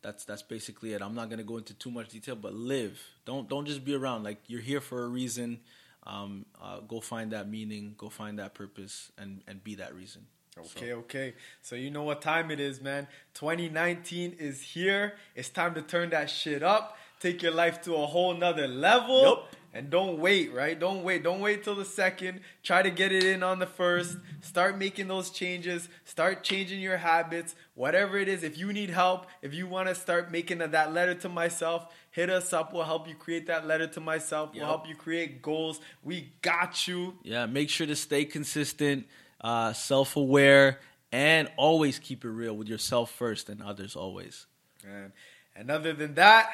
That's 0.01 0.25
that's 0.25 0.41
basically 0.41 0.91
it. 0.95 1.01
I'm 1.01 1.15
not 1.15 1.30
gonna 1.30 1.45
go 1.45 1.56
into 1.56 1.73
too 1.73 1.91
much 1.91 2.10
detail, 2.10 2.36
but 2.36 2.53
live. 2.53 3.01
Don't 3.23 3.47
don't 3.47 3.65
just 3.65 3.86
be 3.86 3.95
around. 3.95 4.23
Like 4.23 4.39
you're 4.47 4.60
here 4.71 4.82
for 4.82 5.06
a 5.06 5.08
reason. 5.08 5.62
Um, 6.06 6.45
uh, 6.62 6.82
go 6.82 6.99
find 6.99 7.32
that 7.32 7.47
meaning. 7.49 7.95
Go 7.97 8.10
find 8.10 8.38
that 8.39 8.53
purpose, 8.53 9.13
and 9.17 9.43
and 9.47 9.63
be 9.63 9.75
that 9.75 9.95
reason. 9.95 10.27
Okay, 10.60 10.93
okay. 10.93 11.34
So 11.62 11.76
you 11.76 11.89
know 11.89 12.04
what 12.04 12.22
time 12.22 12.52
it 12.52 12.60
is, 12.60 12.82
man. 12.82 13.08
2019 13.36 14.36
is 14.39 14.62
here. 14.62 15.13
It's 15.36 15.50
time 15.50 15.76
to 15.76 15.82
turn 15.82 16.10
that 16.12 16.30
shit 16.30 16.63
up. 16.63 16.98
Take 17.20 17.41
your 17.41 17.54
life 17.54 17.82
to 17.84 17.96
a 17.96 18.06
whole 18.06 18.34
nother 18.34 18.67
level. 18.67 19.22
Yup. 19.24 19.56
And 19.74 19.91
don't 19.91 20.17
wait, 20.17 20.54
right? 20.54 20.80
Don't 20.80 21.04
wait. 21.04 21.24
Don't 21.24 21.39
wait 21.39 21.63
till 21.63 21.76
the 21.76 21.86
second. 21.86 22.39
Try 22.63 22.82
to 22.82 22.89
get 22.89 23.12
it 23.12 23.24
in 23.24 23.43
on 23.43 23.60
the 23.60 23.67
first. 23.67 24.17
Start 24.41 24.78
making 24.78 25.08
those 25.08 25.30
changes. 25.30 25.88
Start 26.04 26.43
changing 26.43 26.80
your 26.80 26.98
habits. 26.98 27.54
Whatever 27.76 28.17
it 28.17 28.28
is, 28.28 28.43
if 28.43 28.58
you 28.58 28.74
need 28.74 28.89
help, 28.89 29.28
if 29.43 29.54
you 29.54 29.67
want 29.67 29.88
to 29.88 29.93
start 29.93 30.32
making 30.32 30.60
that 30.60 30.93
letter 30.93 31.13
to 31.15 31.30
myself, 31.30 31.93
hit 32.10 32.30
us 32.32 32.54
up. 32.54 32.74
We'll 32.74 32.86
help 32.86 33.08
you 33.08 33.13
create 33.13 33.46
that 33.48 33.67
letter 33.67 33.86
to 33.88 34.00
myself. 34.00 34.52
We'll 34.56 34.65
help 34.65 34.88
you 34.88 34.96
create 34.96 35.43
goals. 35.43 35.80
We 36.04 36.34
got 36.41 36.88
you. 36.88 37.13
Yeah, 37.22 37.46
make 37.46 37.70
sure 37.70 37.86
to 37.86 37.96
stay 37.96 38.26
consistent, 38.26 39.06
uh, 39.41 39.73
self 39.73 40.15
aware, 40.15 40.80
and 41.12 41.50
always 41.58 42.00
keep 42.00 42.26
it 42.26 42.30
real 42.30 42.56
with 42.56 42.67
yourself 42.67 43.12
first 43.12 43.50
and 43.50 43.62
others 43.62 43.95
always. 43.95 44.45
And, 44.84 45.12
and 45.56 45.71
other 45.71 45.93
than 45.93 46.15
that, 46.15 46.50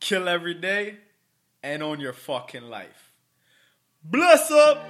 kill 0.00 0.28
every 0.28 0.54
day 0.54 0.96
and 1.62 1.82
own 1.82 2.00
your 2.00 2.12
fucking 2.12 2.64
life. 2.64 3.12
Bless 4.02 4.50
up! 4.50 4.82